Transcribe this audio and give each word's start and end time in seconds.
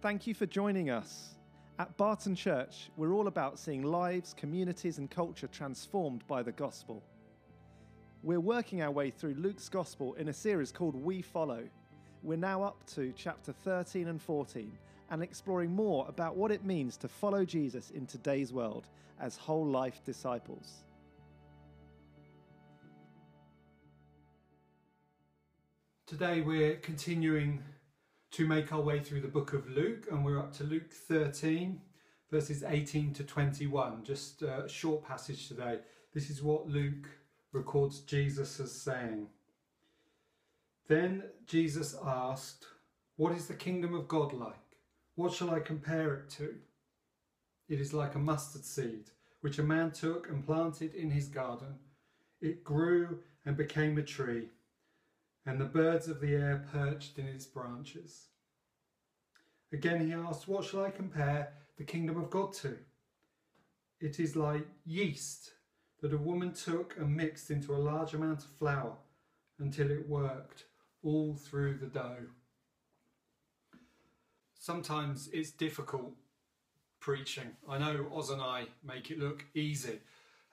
Thank 0.00 0.28
you 0.28 0.34
for 0.34 0.46
joining 0.46 0.90
us. 0.90 1.34
At 1.80 1.96
Barton 1.96 2.36
Church, 2.36 2.88
we're 2.96 3.12
all 3.12 3.26
about 3.26 3.58
seeing 3.58 3.82
lives, 3.82 4.32
communities, 4.32 4.98
and 4.98 5.10
culture 5.10 5.48
transformed 5.48 6.24
by 6.28 6.40
the 6.40 6.52
gospel. 6.52 7.02
We're 8.22 8.38
working 8.38 8.80
our 8.80 8.92
way 8.92 9.10
through 9.10 9.34
Luke's 9.34 9.68
gospel 9.68 10.14
in 10.14 10.28
a 10.28 10.32
series 10.32 10.70
called 10.70 10.94
We 10.94 11.20
Follow. 11.20 11.64
We're 12.22 12.38
now 12.38 12.62
up 12.62 12.86
to 12.94 13.12
chapter 13.16 13.52
13 13.52 14.06
and 14.06 14.22
14 14.22 14.70
and 15.10 15.20
exploring 15.20 15.72
more 15.72 16.06
about 16.08 16.36
what 16.36 16.52
it 16.52 16.64
means 16.64 16.96
to 16.98 17.08
follow 17.08 17.44
Jesus 17.44 17.90
in 17.90 18.06
today's 18.06 18.52
world 18.52 18.86
as 19.20 19.36
whole 19.36 19.66
life 19.66 20.00
disciples. 20.04 20.84
Today 26.06 26.40
we're 26.40 26.76
continuing 26.76 27.64
to 28.32 28.46
make 28.46 28.72
our 28.72 28.80
way 28.80 29.00
through 29.00 29.22
the 29.22 29.28
book 29.28 29.52
of 29.52 29.68
Luke, 29.68 30.06
and 30.10 30.24
we're 30.24 30.38
up 30.38 30.52
to 30.54 30.64
Luke 30.64 30.92
13, 30.92 31.80
verses 32.30 32.62
18 32.62 33.14
to 33.14 33.24
21. 33.24 34.04
Just 34.04 34.42
a 34.42 34.68
short 34.68 35.06
passage 35.06 35.48
today. 35.48 35.78
This 36.12 36.28
is 36.28 36.42
what 36.42 36.68
Luke 36.68 37.08
records 37.52 38.00
Jesus 38.00 38.60
as 38.60 38.72
saying. 38.72 39.28
Then 40.88 41.24
Jesus 41.46 41.96
asked, 42.04 42.66
What 43.16 43.32
is 43.32 43.46
the 43.46 43.54
kingdom 43.54 43.94
of 43.94 44.08
God 44.08 44.32
like? 44.32 44.54
What 45.14 45.32
shall 45.32 45.50
I 45.50 45.60
compare 45.60 46.14
it 46.14 46.30
to? 46.30 46.54
It 47.68 47.80
is 47.80 47.92
like 47.92 48.14
a 48.14 48.20
mustard 48.20 48.64
seed, 48.64 49.10
which 49.40 49.58
a 49.58 49.62
man 49.62 49.90
took 49.90 50.28
and 50.28 50.44
planted 50.44 50.94
in 50.94 51.10
his 51.10 51.28
garden. 51.28 51.76
It 52.40 52.62
grew 52.62 53.20
and 53.44 53.56
became 53.56 53.98
a 53.98 54.02
tree 54.02 54.48
and 55.48 55.58
the 55.58 55.64
birds 55.64 56.08
of 56.08 56.20
the 56.20 56.34
air 56.34 56.62
perched 56.70 57.18
in 57.18 57.26
its 57.26 57.46
branches. 57.46 58.26
Again 59.72 60.06
he 60.06 60.12
asked, 60.12 60.46
What 60.46 60.66
shall 60.66 60.84
I 60.84 60.90
compare 60.90 61.54
the 61.78 61.84
kingdom 61.84 62.18
of 62.18 62.28
God 62.28 62.52
to? 62.56 62.76
It 63.98 64.20
is 64.20 64.36
like 64.36 64.66
yeast 64.84 65.52
that 66.02 66.12
a 66.12 66.18
woman 66.18 66.52
took 66.52 66.96
and 66.98 67.16
mixed 67.16 67.50
into 67.50 67.74
a 67.74 67.78
large 67.78 68.12
amount 68.12 68.40
of 68.40 68.50
flour 68.58 68.98
until 69.58 69.90
it 69.90 70.06
worked 70.06 70.64
all 71.02 71.34
through 71.34 71.78
the 71.78 71.86
dough. 71.86 72.26
Sometimes 74.52 75.30
it's 75.32 75.50
difficult 75.50 76.12
preaching. 77.00 77.56
I 77.66 77.78
know 77.78 78.06
Oz 78.14 78.28
and 78.28 78.42
I 78.42 78.66
make 78.86 79.10
it 79.10 79.18
look 79.18 79.46
easy, 79.54 80.00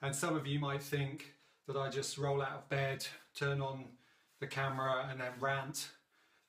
and 0.00 0.16
some 0.16 0.34
of 0.34 0.46
you 0.46 0.58
might 0.58 0.82
think 0.82 1.34
that 1.66 1.76
I 1.76 1.90
just 1.90 2.16
roll 2.16 2.40
out 2.40 2.52
of 2.52 2.68
bed, 2.70 3.06
turn 3.34 3.60
on 3.60 3.84
the 4.40 4.46
camera 4.46 5.08
and 5.10 5.20
then 5.20 5.32
rant 5.40 5.88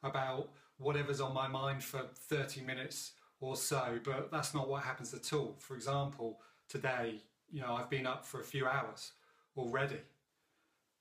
about 0.04 0.50
whatever's 0.78 1.22
on 1.22 1.34
my 1.34 1.48
mind 1.48 1.84
for 1.84 2.02
30 2.30 2.62
minutes 2.62 3.14
or 3.40 3.56
so, 3.56 4.00
but 4.04 4.32
that's 4.32 4.54
not 4.54 4.68
what 4.68 4.84
happens 4.84 5.14
at 5.14 5.32
all. 5.34 5.56
For 5.60 5.76
example, 5.76 6.40
today, 6.70 7.16
you 7.52 7.62
know, 7.62 7.76
I've 7.76 7.90
been 7.90 8.06
up 8.06 8.26
for 8.26 8.42
a 8.42 8.44
few 8.44 8.66
hours 8.66 9.12
already. 9.56 10.00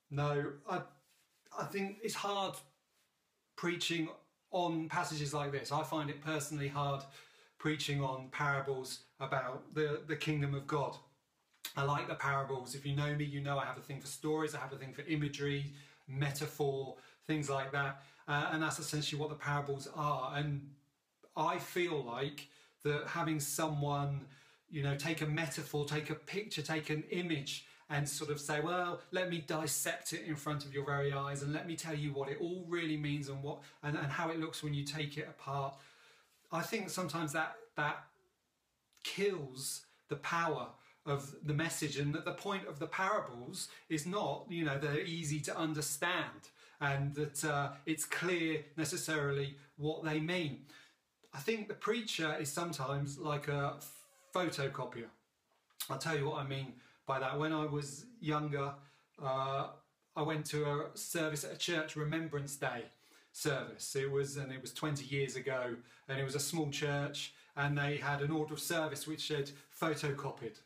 No, 0.09 0.51
I, 0.69 0.81
I 1.57 1.65
think 1.65 1.97
it's 2.03 2.13
hard 2.13 2.55
preaching 3.55 4.07
on 4.51 4.87
passages 4.87 5.33
like 5.33 5.51
this. 5.51 5.71
I 5.71 5.83
find 5.83 6.09
it 6.09 6.21
personally 6.21 6.67
hard 6.67 7.03
preaching 7.57 8.01
on 8.01 8.29
parables 8.31 9.01
about 9.19 9.73
the, 9.73 10.01
the 10.07 10.15
kingdom 10.15 10.53
of 10.53 10.67
God. 10.67 10.95
I 11.75 11.83
like 11.83 12.07
the 12.07 12.15
parables. 12.15 12.75
If 12.75 12.85
you 12.85 12.95
know 12.95 13.13
me, 13.15 13.25
you 13.25 13.41
know 13.41 13.57
I 13.57 13.65
have 13.65 13.77
a 13.77 13.81
thing 13.81 13.99
for 13.99 14.07
stories, 14.07 14.55
I 14.55 14.59
have 14.59 14.71
a 14.71 14.77
thing 14.77 14.93
for 14.93 15.01
imagery, 15.01 15.73
metaphor, 16.07 16.95
things 17.25 17.49
like 17.49 17.71
that. 17.71 18.01
Uh, 18.27 18.49
and 18.51 18.61
that's 18.61 18.79
essentially 18.79 19.19
what 19.19 19.29
the 19.29 19.35
parables 19.35 19.87
are. 19.95 20.33
And 20.35 20.69
I 21.35 21.57
feel 21.59 22.03
like 22.03 22.47
that 22.83 23.07
having 23.07 23.39
someone, 23.39 24.25
you 24.69 24.83
know, 24.83 24.95
take 24.95 25.21
a 25.21 25.25
metaphor, 25.25 25.85
take 25.85 26.09
a 26.09 26.15
picture, 26.15 26.61
take 26.61 26.89
an 26.89 27.03
image, 27.09 27.65
and 27.89 28.07
sort 28.07 28.29
of 28.29 28.39
say, 28.39 28.59
well, 28.59 28.99
let 29.11 29.29
me 29.29 29.43
dissect 29.47 30.13
it 30.13 30.25
in 30.25 30.35
front 30.35 30.65
of 30.65 30.73
your 30.73 30.85
very 30.85 31.13
eyes 31.13 31.41
and 31.41 31.53
let 31.53 31.65
me 31.67 31.75
tell 31.75 31.95
you 31.95 32.11
what 32.11 32.29
it 32.29 32.37
all 32.41 32.65
really 32.67 32.97
means 32.97 33.29
and 33.29 33.41
what 33.41 33.59
and, 33.83 33.97
and 33.97 34.07
how 34.07 34.29
it 34.29 34.39
looks 34.39 34.61
when 34.61 34.73
you 34.73 34.83
take 34.83 35.17
it 35.17 35.27
apart. 35.29 35.73
I 36.51 36.61
think 36.61 36.89
sometimes 36.89 37.31
that 37.33 37.55
that 37.75 38.03
kills 39.03 39.85
the 40.09 40.17
power 40.17 40.67
of 41.07 41.35
the 41.43 41.53
message 41.53 41.97
and 41.97 42.13
that 42.13 42.25
the 42.25 42.33
point 42.33 42.67
of 42.67 42.79
the 42.79 42.87
parables 42.87 43.69
is 43.89 44.05
not 44.05 44.45
you 44.49 44.65
know 44.65 44.77
they're 44.77 45.01
easy 45.01 45.39
to 45.39 45.57
understand 45.57 46.49
and 46.81 47.15
that 47.15 47.43
uh, 47.43 47.69
it's 47.85 48.05
clear 48.05 48.63
necessarily 48.75 49.55
what 49.77 50.03
they 50.03 50.19
mean. 50.19 50.59
I 51.33 51.39
think 51.39 51.67
the 51.67 51.73
preacher 51.73 52.35
is 52.39 52.51
sometimes 52.51 53.17
like 53.17 53.47
a 53.47 53.77
photocopier. 54.35 55.09
I'll 55.89 55.97
tell 55.97 56.17
you 56.17 56.29
what 56.29 56.37
i 56.37 56.47
mean 56.47 56.73
by 57.05 57.19
that. 57.19 57.39
When 57.39 57.53
i 57.53 57.65
was 57.65 58.05
younger 58.19 58.73
uh, 59.23 59.67
i 60.15 60.21
went 60.21 60.45
to 60.47 60.65
a 60.65 60.97
service 60.97 61.43
at 61.43 61.53
a 61.53 61.57
church 61.57 61.95
remembrance 61.95 62.55
day 62.55 62.83
service. 63.31 63.95
It 63.95 64.11
was 64.11 64.37
and 64.37 64.51
it 64.51 64.61
was 64.61 64.73
20 64.73 65.05
years 65.05 65.35
ago 65.35 65.75
and 66.09 66.19
it 66.19 66.23
was 66.23 66.35
a 66.35 66.39
small 66.39 66.69
church 66.71 67.33
and 67.55 67.77
they 67.77 67.97
had 67.97 68.21
an 68.21 68.31
order 68.31 68.53
of 68.53 68.59
service 68.59 69.07
which 69.07 69.27
said 69.27 69.51
photocopied 69.79 70.59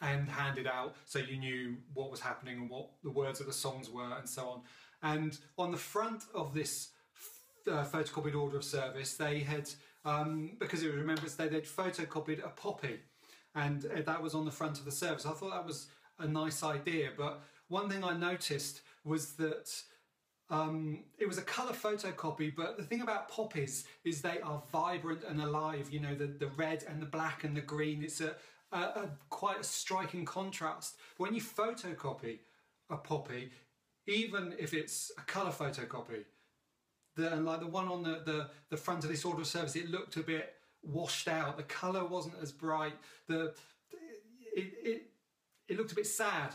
and 0.00 0.28
handed 0.28 0.66
out 0.66 0.94
so 1.06 1.18
you 1.18 1.36
knew 1.36 1.76
what 1.94 2.10
was 2.10 2.20
happening 2.20 2.58
and 2.58 2.70
what 2.70 2.90
the 3.02 3.10
words 3.10 3.40
of 3.40 3.46
the 3.46 3.52
songs 3.52 3.90
were 3.90 4.16
and 4.18 4.28
so 4.28 4.48
on. 4.48 4.60
And 5.02 5.38
on 5.58 5.70
the 5.70 5.78
front 5.78 6.24
of 6.34 6.54
this 6.54 6.90
uh, 7.66 7.84
photocopied 7.84 8.34
order 8.34 8.56
of 8.56 8.64
service, 8.64 9.16
they 9.16 9.40
had, 9.40 9.70
um, 10.04 10.56
because 10.58 10.82
it 10.82 10.86
was 10.86 10.96
Remembrance 10.96 11.34
Day, 11.34 11.48
they'd 11.48 11.64
photocopied 11.64 12.44
a 12.44 12.48
poppy 12.48 13.00
and 13.54 13.86
uh, 13.86 14.02
that 14.02 14.22
was 14.22 14.34
on 14.34 14.44
the 14.44 14.50
front 14.50 14.78
of 14.78 14.84
the 14.84 14.92
service. 14.92 15.26
I 15.26 15.32
thought 15.32 15.50
that 15.50 15.66
was 15.66 15.88
a 16.18 16.26
nice 16.26 16.62
idea, 16.62 17.10
but 17.16 17.42
one 17.68 17.88
thing 17.88 18.04
I 18.04 18.16
noticed 18.16 18.82
was 19.04 19.32
that 19.34 19.70
um, 20.50 21.04
it 21.18 21.26
was 21.26 21.38
a 21.38 21.42
colour 21.42 21.72
photocopy, 21.72 22.54
but 22.54 22.76
the 22.76 22.82
thing 22.82 23.02
about 23.02 23.28
poppies 23.28 23.84
is 24.04 24.20
they 24.20 24.40
are 24.40 24.62
vibrant 24.72 25.22
and 25.24 25.40
alive. 25.40 25.88
You 25.90 26.00
know, 26.00 26.14
the, 26.14 26.26
the 26.26 26.48
red 26.48 26.84
and 26.88 27.00
the 27.00 27.06
black 27.06 27.44
and 27.44 27.56
the 27.56 27.60
green. 27.60 28.02
It's 28.02 28.20
a, 28.20 28.34
a, 28.72 29.08
quite 29.28 29.60
a 29.60 29.64
striking 29.64 30.24
contrast. 30.24 30.96
When 31.16 31.34
you 31.34 31.40
photocopy 31.40 32.38
a 32.88 32.96
poppy, 32.96 33.50
even 34.06 34.54
if 34.58 34.74
it's 34.74 35.12
a 35.18 35.22
colour 35.22 35.50
photocopy, 35.50 36.24
the, 37.16 37.36
like 37.36 37.60
the 37.60 37.66
one 37.66 37.88
on 37.88 38.02
the, 38.02 38.22
the, 38.24 38.48
the 38.70 38.76
front 38.76 39.04
of 39.04 39.10
this 39.10 39.24
order 39.24 39.40
of 39.40 39.46
service, 39.46 39.76
it 39.76 39.90
looked 39.90 40.16
a 40.16 40.22
bit 40.22 40.54
washed 40.82 41.28
out. 41.28 41.56
The 41.56 41.62
colour 41.64 42.04
wasn't 42.04 42.36
as 42.42 42.52
bright. 42.52 42.94
The 43.26 43.54
it, 44.56 44.72
it, 44.82 45.02
it 45.68 45.76
looked 45.76 45.92
a 45.92 45.96
bit 45.96 46.06
sad. 46.06 46.52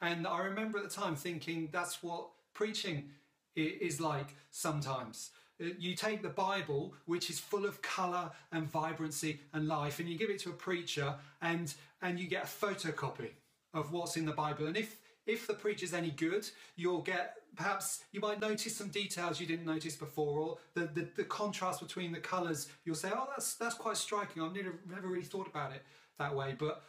And 0.00 0.26
I 0.26 0.40
remember 0.44 0.78
at 0.78 0.84
the 0.84 0.90
time 0.90 1.16
thinking 1.16 1.68
that's 1.72 2.02
what 2.02 2.28
preaching 2.52 3.10
is 3.56 4.00
like 4.00 4.34
sometimes. 4.50 5.30
Uh, 5.60 5.66
you 5.78 5.94
take 5.94 6.22
the 6.22 6.28
Bible, 6.28 6.94
which 7.06 7.30
is 7.30 7.38
full 7.38 7.64
of 7.64 7.80
colour 7.82 8.30
and 8.52 8.70
vibrancy 8.70 9.40
and 9.52 9.68
life, 9.68 10.00
and 10.00 10.08
you 10.08 10.18
give 10.18 10.30
it 10.30 10.38
to 10.40 10.50
a 10.50 10.54
preacher, 10.54 11.14
and 11.42 11.74
and 12.02 12.18
you 12.18 12.26
get 12.26 12.44
a 12.44 12.46
photocopy 12.46 13.30
of 13.72 13.92
what's 13.92 14.16
in 14.16 14.26
the 14.26 14.32
Bible. 14.32 14.66
And 14.66 14.76
if 14.76 15.00
if 15.26 15.46
the 15.46 15.54
preacher's 15.54 15.94
any 15.94 16.10
good, 16.10 16.48
you'll 16.76 17.02
get 17.02 17.36
perhaps 17.56 18.04
you 18.12 18.20
might 18.20 18.40
notice 18.40 18.76
some 18.76 18.88
details 18.88 19.40
you 19.40 19.46
didn't 19.46 19.66
notice 19.66 19.96
before, 19.96 20.40
or 20.40 20.58
the 20.74 20.86
the, 20.86 21.08
the 21.16 21.24
contrast 21.24 21.80
between 21.80 22.12
the 22.12 22.20
colours. 22.20 22.68
You'll 22.84 22.96
say, 22.96 23.10
"Oh, 23.14 23.28
that's 23.30 23.54
that's 23.54 23.74
quite 23.74 23.96
striking. 23.96 24.42
I've 24.42 24.54
never 24.54 24.74
never 24.88 25.08
really 25.08 25.24
thought 25.24 25.46
about 25.46 25.72
it 25.72 25.82
that 26.18 26.34
way." 26.34 26.54
But 26.58 26.82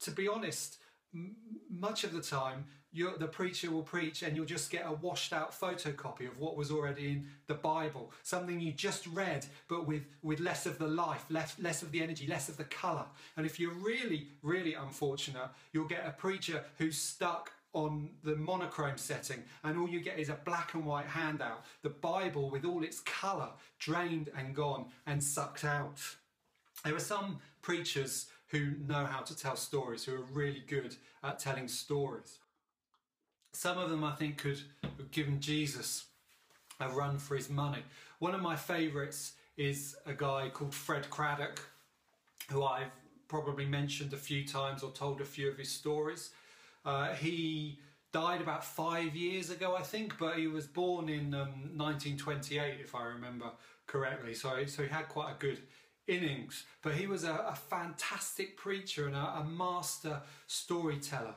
to 0.00 0.10
be 0.10 0.28
honest, 0.28 0.78
much 1.70 2.04
of 2.04 2.12
the 2.12 2.22
time 2.22 2.66
the 2.92 3.26
preacher 3.26 3.70
will 3.70 3.82
preach 3.82 4.22
and 4.22 4.36
you'll 4.36 4.44
just 4.44 4.70
get 4.70 4.84
a 4.86 4.92
washed 4.92 5.32
out 5.32 5.58
photocopy 5.58 6.26
of 6.28 6.38
what 6.38 6.56
was 6.56 6.70
already 6.70 7.08
in 7.08 7.26
the 7.46 7.54
bible 7.54 8.12
something 8.22 8.60
you 8.60 8.72
just 8.72 9.06
read 9.08 9.46
but 9.68 9.86
with 9.86 10.02
with 10.22 10.40
less 10.40 10.66
of 10.66 10.78
the 10.78 10.86
life 10.86 11.24
less 11.30 11.56
less 11.58 11.82
of 11.82 11.92
the 11.92 12.02
energy 12.02 12.26
less 12.26 12.48
of 12.48 12.56
the 12.56 12.64
color 12.64 13.04
and 13.36 13.46
if 13.46 13.60
you're 13.60 13.74
really 13.74 14.28
really 14.42 14.74
unfortunate 14.74 15.48
you'll 15.72 15.86
get 15.86 16.06
a 16.06 16.10
preacher 16.12 16.64
who's 16.78 16.98
stuck 16.98 17.52
on 17.72 18.10
the 18.24 18.34
monochrome 18.34 18.98
setting 18.98 19.42
and 19.62 19.78
all 19.78 19.88
you 19.88 20.00
get 20.00 20.18
is 20.18 20.28
a 20.28 20.38
black 20.44 20.74
and 20.74 20.84
white 20.84 21.06
handout 21.06 21.64
the 21.82 21.88
bible 21.88 22.50
with 22.50 22.64
all 22.64 22.82
its 22.82 23.00
color 23.00 23.48
drained 23.78 24.28
and 24.36 24.56
gone 24.56 24.86
and 25.06 25.22
sucked 25.22 25.64
out 25.64 26.00
there 26.84 26.94
are 26.94 27.00
some 27.00 27.38
preachers 27.62 28.26
who 28.50 28.72
know 28.86 29.04
how 29.04 29.20
to 29.20 29.36
tell 29.36 29.56
stories, 29.56 30.04
who 30.04 30.14
are 30.14 30.24
really 30.32 30.62
good 30.66 30.96
at 31.22 31.38
telling 31.38 31.68
stories. 31.68 32.38
Some 33.52 33.78
of 33.78 33.90
them, 33.90 34.04
I 34.04 34.12
think, 34.12 34.38
could 34.38 34.60
have 34.82 35.10
given 35.10 35.40
Jesus 35.40 36.06
a 36.78 36.88
run 36.88 37.18
for 37.18 37.36
his 37.36 37.50
money. 37.50 37.82
One 38.18 38.34
of 38.34 38.40
my 38.40 38.56
favourites 38.56 39.32
is 39.56 39.96
a 40.06 40.14
guy 40.14 40.50
called 40.52 40.74
Fred 40.74 41.10
Craddock, 41.10 41.60
who 42.50 42.64
I've 42.64 42.90
probably 43.28 43.66
mentioned 43.66 44.12
a 44.12 44.16
few 44.16 44.46
times 44.46 44.82
or 44.82 44.90
told 44.92 45.20
a 45.20 45.24
few 45.24 45.50
of 45.50 45.58
his 45.58 45.70
stories. 45.70 46.30
Uh, 46.84 47.12
he 47.14 47.78
died 48.12 48.40
about 48.40 48.64
five 48.64 49.14
years 49.14 49.50
ago, 49.50 49.76
I 49.76 49.82
think, 49.82 50.18
but 50.18 50.36
he 50.36 50.46
was 50.46 50.66
born 50.66 51.08
in 51.08 51.34
um, 51.34 51.76
1928, 51.76 52.80
if 52.80 52.94
I 52.94 53.04
remember 53.04 53.50
correctly. 53.86 54.34
So, 54.34 54.64
so 54.66 54.82
he 54.82 54.88
had 54.88 55.08
quite 55.08 55.32
a 55.32 55.36
good 55.38 55.58
innings. 56.06 56.64
But 56.82 56.94
he 56.94 57.06
was 57.06 57.24
a, 57.24 57.34
a 57.34 57.54
fantastic 57.54 58.56
preacher 58.56 59.06
and 59.06 59.14
a, 59.14 59.18
a 59.18 59.44
master 59.44 60.20
storyteller. 60.46 61.34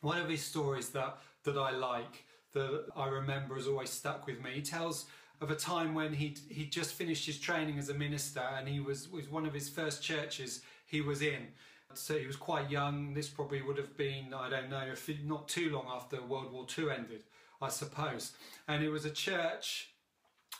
One 0.00 0.18
of 0.18 0.28
his 0.28 0.42
stories 0.42 0.90
that, 0.90 1.18
that 1.44 1.56
I 1.56 1.70
like, 1.70 2.24
that 2.52 2.86
I 2.96 3.08
remember, 3.08 3.54
has 3.56 3.66
always 3.66 3.90
stuck 3.90 4.26
with 4.26 4.42
me. 4.42 4.50
He 4.54 4.62
tells 4.62 5.06
of 5.40 5.50
a 5.50 5.56
time 5.56 5.94
when 5.94 6.14
he 6.14 6.34
he 6.48 6.64
just 6.64 6.94
finished 6.94 7.26
his 7.26 7.38
training 7.38 7.78
as 7.78 7.90
a 7.90 7.94
minister 7.94 8.40
and 8.40 8.66
he 8.66 8.80
was 8.80 9.10
was 9.10 9.28
one 9.28 9.44
of 9.44 9.52
his 9.52 9.68
first 9.68 10.02
churches 10.02 10.62
he 10.86 11.02
was 11.02 11.20
in 11.20 11.48
so 11.94 12.18
he 12.18 12.26
was 12.26 12.36
quite 12.36 12.70
young. 12.70 13.14
This 13.14 13.28
probably 13.28 13.62
would 13.62 13.78
have 13.78 13.96
been, 13.96 14.34
I 14.34 14.50
don't 14.50 14.70
know, 14.70 14.84
if 14.92 15.08
not 15.24 15.48
too 15.48 15.70
long 15.70 15.86
after 15.88 16.22
World 16.22 16.52
War 16.52 16.66
II 16.76 16.90
ended, 16.90 17.24
I 17.60 17.68
suppose. 17.68 18.32
And 18.68 18.82
it 18.82 18.90
was 18.90 19.04
a 19.04 19.10
church 19.10 19.90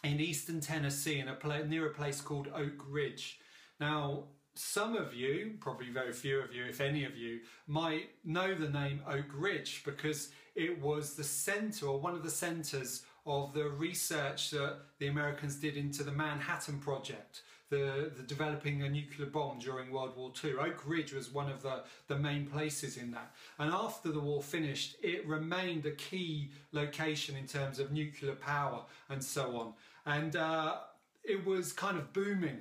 in 0.02 0.20
eastern 0.20 0.60
Tennessee, 0.60 1.18
in 1.18 1.28
a 1.28 1.34
place 1.34 1.66
near 1.66 1.86
a 1.86 1.94
place 1.94 2.20
called 2.20 2.48
Oak 2.54 2.84
Ridge. 2.88 3.38
Now, 3.80 4.24
some 4.58 4.96
of 4.96 5.14
you, 5.14 5.54
probably 5.60 5.90
very 5.90 6.12
few 6.12 6.40
of 6.40 6.54
you, 6.54 6.64
if 6.64 6.80
any 6.80 7.04
of 7.04 7.16
you, 7.16 7.40
might 7.66 8.10
know 8.24 8.54
the 8.54 8.68
name 8.68 9.00
Oak 9.06 9.26
Ridge 9.34 9.82
because 9.84 10.30
it 10.54 10.80
was 10.80 11.14
the 11.14 11.24
centre 11.24 11.86
or 11.86 11.98
one 11.98 12.14
of 12.14 12.22
the 12.22 12.30
centres 12.30 13.04
of 13.26 13.52
the 13.52 13.68
research 13.68 14.50
that 14.50 14.78
the 14.98 15.08
Americans 15.08 15.56
did 15.56 15.76
into 15.76 16.02
the 16.02 16.12
Manhattan 16.12 16.78
Project 16.78 17.42
the, 17.68 18.12
the 18.16 18.22
developing 18.22 18.82
a 18.82 18.88
nuclear 18.88 19.28
bomb 19.28 19.58
during 19.58 19.90
World 19.90 20.16
War 20.16 20.32
II. 20.42 20.52
Oak 20.60 20.82
Ridge 20.86 21.12
was 21.12 21.32
one 21.32 21.50
of 21.50 21.62
the, 21.62 21.82
the 22.06 22.16
main 22.16 22.46
places 22.46 22.96
in 22.96 23.10
that. 23.12 23.32
And 23.58 23.72
after 23.72 24.12
the 24.12 24.20
war 24.20 24.42
finished, 24.42 24.96
it 25.02 25.26
remained 25.26 25.84
a 25.86 25.90
key 25.92 26.50
location 26.72 27.36
in 27.36 27.46
terms 27.46 27.78
of 27.78 27.90
nuclear 27.90 28.34
power 28.34 28.82
and 29.08 29.22
so 29.22 29.56
on. 29.56 29.72
And 30.06 30.36
uh, 30.36 30.76
it 31.24 31.44
was 31.44 31.72
kind 31.72 31.98
of 31.98 32.12
booming 32.12 32.60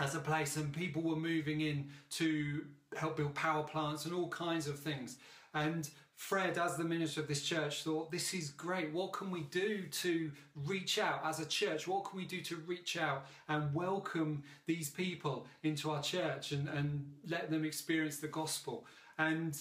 as 0.00 0.14
a 0.14 0.18
place, 0.18 0.56
and 0.56 0.72
people 0.72 1.02
were 1.02 1.16
moving 1.16 1.60
in 1.60 1.88
to 2.10 2.64
help 2.96 3.16
build 3.16 3.34
power 3.34 3.62
plants 3.62 4.06
and 4.06 4.14
all 4.14 4.28
kinds 4.28 4.66
of 4.66 4.78
things. 4.78 5.18
And 5.54 5.88
Fred, 6.16 6.58
as 6.58 6.76
the 6.76 6.84
minister 6.84 7.20
of 7.20 7.28
this 7.28 7.42
church, 7.42 7.82
thought, 7.82 8.10
This 8.10 8.34
is 8.34 8.50
great. 8.50 8.92
What 8.92 9.12
can 9.12 9.30
we 9.30 9.42
do 9.44 9.84
to 9.86 10.30
reach 10.54 10.98
out 10.98 11.20
as 11.24 11.40
a 11.40 11.46
church? 11.46 11.86
What 11.86 12.04
can 12.04 12.18
we 12.18 12.26
do 12.26 12.40
to 12.42 12.56
reach 12.66 12.96
out 12.96 13.26
and 13.48 13.72
welcome 13.74 14.42
these 14.66 14.90
people 14.90 15.46
into 15.62 15.90
our 15.90 16.02
church 16.02 16.52
and, 16.52 16.68
and 16.68 17.10
let 17.26 17.50
them 17.50 17.64
experience 17.64 18.18
the 18.18 18.28
gospel? 18.28 18.86
And 19.18 19.56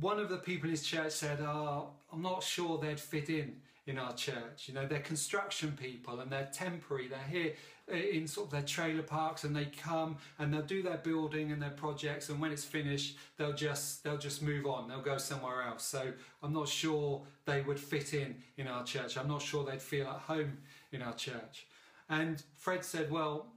one 0.00 0.18
of 0.18 0.28
the 0.28 0.38
people 0.38 0.66
in 0.66 0.70
his 0.72 0.84
church 0.84 1.12
said, 1.12 1.40
oh, 1.40 1.90
I'm 2.12 2.22
not 2.22 2.42
sure 2.42 2.78
they'd 2.78 3.00
fit 3.00 3.28
in 3.28 3.56
in 3.86 3.98
our 3.98 4.14
church. 4.14 4.66
You 4.66 4.74
know, 4.74 4.86
they're 4.86 5.00
construction 5.00 5.76
people 5.80 6.20
and 6.20 6.30
they're 6.30 6.48
temporary. 6.52 7.08
They're 7.08 7.18
here 7.28 7.52
in 7.88 8.26
sort 8.26 8.46
of 8.46 8.52
their 8.52 8.62
trailer 8.62 9.02
parks 9.02 9.44
and 9.44 9.54
they 9.54 9.66
come 9.66 10.16
and 10.38 10.52
they'll 10.52 10.62
do 10.62 10.82
their 10.82 10.96
building 10.96 11.52
and 11.52 11.60
their 11.60 11.70
projects 11.70 12.30
and 12.30 12.40
when 12.40 12.50
it's 12.50 12.64
finished 12.64 13.16
they'll 13.36 13.52
just 13.52 14.02
they'll 14.02 14.16
just 14.18 14.42
move 14.42 14.66
on. 14.66 14.88
They'll 14.88 15.02
go 15.02 15.18
somewhere 15.18 15.62
else. 15.62 15.84
So 15.84 16.12
i'm 16.42 16.52
not 16.52 16.68
sure 16.68 17.22
they 17.44 17.60
would 17.60 17.78
fit 17.78 18.14
in 18.14 18.36
in 18.56 18.66
our 18.66 18.84
church. 18.84 19.18
I'm 19.18 19.28
not 19.28 19.42
sure 19.42 19.64
they'd 19.64 19.82
feel 19.82 20.06
at 20.06 20.20
home 20.20 20.58
in 20.92 21.02
our 21.02 21.14
church. 21.14 21.66
And 22.08 22.42
fred 22.56 22.84
said 22.84 23.10
well 23.10 23.48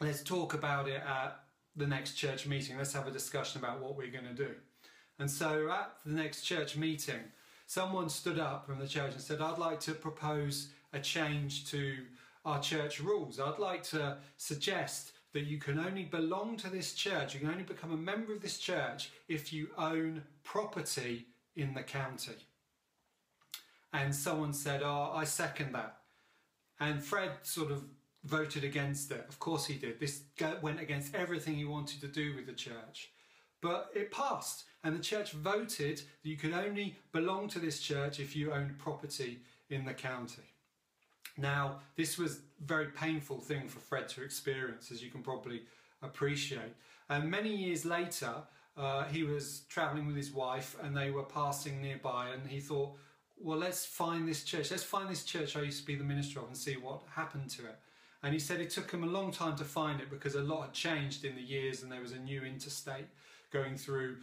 let's 0.00 0.22
talk 0.22 0.54
about 0.54 0.88
it 0.88 1.00
at 1.06 1.38
the 1.76 1.86
next 1.86 2.14
church 2.14 2.46
meeting. 2.46 2.76
Let's 2.76 2.92
have 2.94 3.06
a 3.06 3.12
discussion 3.12 3.60
about 3.60 3.80
what 3.80 3.96
we're 3.96 4.10
going 4.10 4.24
to 4.24 4.34
do. 4.34 4.50
And 5.18 5.30
so 5.30 5.70
at 5.70 5.92
the 6.04 6.12
next 6.12 6.42
church 6.42 6.76
meeting 6.76 7.20
someone 7.66 8.08
stood 8.08 8.40
up 8.40 8.66
from 8.66 8.78
the 8.78 8.86
church 8.86 9.12
and 9.12 9.20
said 9.20 9.40
i'd 9.40 9.56
like 9.56 9.80
to 9.80 9.92
propose 9.92 10.68
a 10.92 10.98
change 10.98 11.70
to 11.70 11.96
our 12.44 12.60
church 12.60 13.00
rules. 13.00 13.38
I'd 13.38 13.58
like 13.58 13.82
to 13.84 14.18
suggest 14.36 15.12
that 15.32 15.44
you 15.44 15.58
can 15.58 15.78
only 15.78 16.04
belong 16.04 16.56
to 16.58 16.68
this 16.68 16.94
church, 16.94 17.34
you 17.34 17.40
can 17.40 17.50
only 17.50 17.62
become 17.62 17.92
a 17.92 17.96
member 17.96 18.34
of 18.34 18.42
this 18.42 18.58
church 18.58 19.10
if 19.28 19.52
you 19.52 19.68
own 19.78 20.22
property 20.44 21.26
in 21.56 21.74
the 21.74 21.82
county. 21.82 22.36
And 23.92 24.14
someone 24.14 24.52
said, 24.52 24.82
Oh, 24.82 25.12
I 25.14 25.24
second 25.24 25.72
that. 25.74 25.98
And 26.80 27.02
Fred 27.02 27.30
sort 27.42 27.70
of 27.70 27.84
voted 28.24 28.64
against 28.64 29.10
it. 29.10 29.24
Of 29.28 29.38
course 29.38 29.66
he 29.66 29.74
did. 29.74 30.00
This 30.00 30.22
went 30.60 30.80
against 30.80 31.14
everything 31.14 31.54
he 31.54 31.64
wanted 31.64 32.00
to 32.00 32.08
do 32.08 32.34
with 32.34 32.46
the 32.46 32.52
church. 32.52 33.10
But 33.60 33.90
it 33.94 34.10
passed, 34.10 34.64
and 34.82 34.96
the 34.96 35.02
church 35.02 35.32
voted 35.32 35.98
that 35.98 36.28
you 36.28 36.36
could 36.36 36.52
only 36.52 36.96
belong 37.12 37.48
to 37.50 37.60
this 37.60 37.80
church 37.80 38.18
if 38.18 38.34
you 38.34 38.52
owned 38.52 38.78
property 38.78 39.40
in 39.70 39.84
the 39.84 39.94
county. 39.94 40.51
Now, 41.36 41.80
this 41.96 42.18
was 42.18 42.36
a 42.36 42.64
very 42.64 42.86
painful 42.86 43.40
thing 43.40 43.68
for 43.68 43.80
Fred 43.80 44.08
to 44.10 44.22
experience, 44.22 44.90
as 44.90 45.02
you 45.02 45.10
can 45.10 45.22
probably 45.22 45.62
appreciate. 46.02 46.74
And 47.08 47.30
many 47.30 47.54
years 47.54 47.84
later, 47.84 48.34
uh, 48.76 49.04
he 49.04 49.22
was 49.22 49.62
traveling 49.68 50.06
with 50.06 50.16
his 50.16 50.32
wife 50.32 50.76
and 50.82 50.96
they 50.96 51.10
were 51.10 51.24
passing 51.24 51.80
nearby, 51.80 52.30
and 52.30 52.46
he 52.46 52.60
thought, 52.60 52.96
well, 53.38 53.58
let's 53.58 53.84
find 53.84 54.28
this 54.28 54.44
church. 54.44 54.70
Let's 54.70 54.84
find 54.84 55.10
this 55.10 55.24
church 55.24 55.56
I 55.56 55.62
used 55.62 55.80
to 55.80 55.86
be 55.86 55.96
the 55.96 56.04
minister 56.04 56.38
of 56.38 56.46
and 56.46 56.56
see 56.56 56.76
what 56.76 57.02
happened 57.10 57.50
to 57.50 57.62
it. 57.66 57.78
And 58.22 58.32
he 58.32 58.38
said 58.38 58.60
it 58.60 58.70
took 58.70 58.90
him 58.90 59.02
a 59.02 59.08
long 59.08 59.32
time 59.32 59.56
to 59.56 59.64
find 59.64 60.00
it 60.00 60.10
because 60.10 60.36
a 60.36 60.42
lot 60.42 60.62
had 60.62 60.72
changed 60.72 61.24
in 61.24 61.34
the 61.34 61.42
years 61.42 61.82
and 61.82 61.90
there 61.90 62.00
was 62.00 62.12
a 62.12 62.18
new 62.18 62.42
interstate 62.44 63.06
going 63.52 63.76
through 63.76 64.18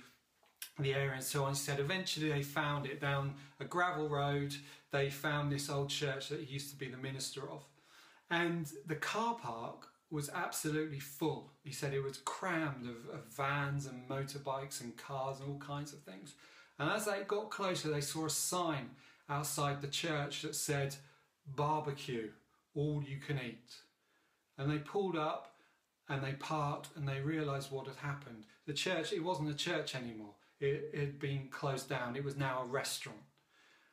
the 0.84 0.94
area 0.94 1.12
and 1.14 1.24
so 1.24 1.44
on. 1.44 1.52
He 1.52 1.58
said 1.58 1.80
eventually 1.80 2.30
they 2.30 2.42
found 2.42 2.86
it 2.86 3.02
down 3.02 3.36
a 3.60 3.66
gravel 3.66 4.10
road. 4.10 4.56
They 4.92 5.10
found 5.10 5.52
this 5.52 5.70
old 5.70 5.90
church 5.90 6.30
that 6.30 6.40
he 6.40 6.54
used 6.54 6.72
to 6.72 6.78
be 6.78 6.88
the 6.88 6.98
minister 6.98 7.50
of. 7.50 7.64
And 8.30 8.72
the 8.86 8.96
car 8.96 9.36
park 9.36 9.88
was 10.12 10.30
absolutely 10.34 11.00
full. 11.00 11.52
He 11.64 11.72
said 11.72 11.94
it 11.94 12.04
was 12.04 12.18
crammed 12.18 12.86
of, 12.86 13.14
of 13.14 13.26
vans 13.36 13.86
and 13.86 14.08
motorbikes 14.10 14.82
and 14.82 14.98
cars 14.98 15.40
and 15.40 15.50
all 15.50 15.60
kinds 15.60 15.94
of 15.94 16.00
things. 16.00 16.34
And 16.80 16.90
as 16.90 17.06
they 17.06 17.22
got 17.28 17.52
closer, 17.52 17.90
they 17.90 18.02
saw 18.02 18.26
a 18.26 18.30
sign 18.30 18.92
outside 19.30 19.82
the 19.82 19.88
church 19.88 20.42
that 20.42 20.56
said, 20.56 20.96
Barbecue, 21.56 22.30
all 22.76 23.04
you 23.06 23.18
can 23.18 23.40
eat. 23.40 23.76
And 24.58 24.72
they 24.72 24.78
pulled 24.78 25.16
up 25.16 25.54
and 26.08 26.24
they 26.24 26.34
parked 26.34 26.90
and 26.96 27.08
they 27.08 27.20
realised 27.20 27.72
what 27.72 27.88
had 27.88 27.98
happened. 27.98 28.46
The 28.66 28.74
church, 28.74 29.14
it 29.14 29.24
wasn't 29.24 29.52
a 29.52 29.56
church 29.56 29.96
anymore 29.96 30.34
it, 30.60 30.96
had 30.96 31.20
been 31.20 31.48
closed 31.50 31.90
down. 31.90 32.16
It 32.16 32.24
was 32.24 32.38
now 32.38 32.62
a 32.62 32.66
restaurant. 32.66 33.20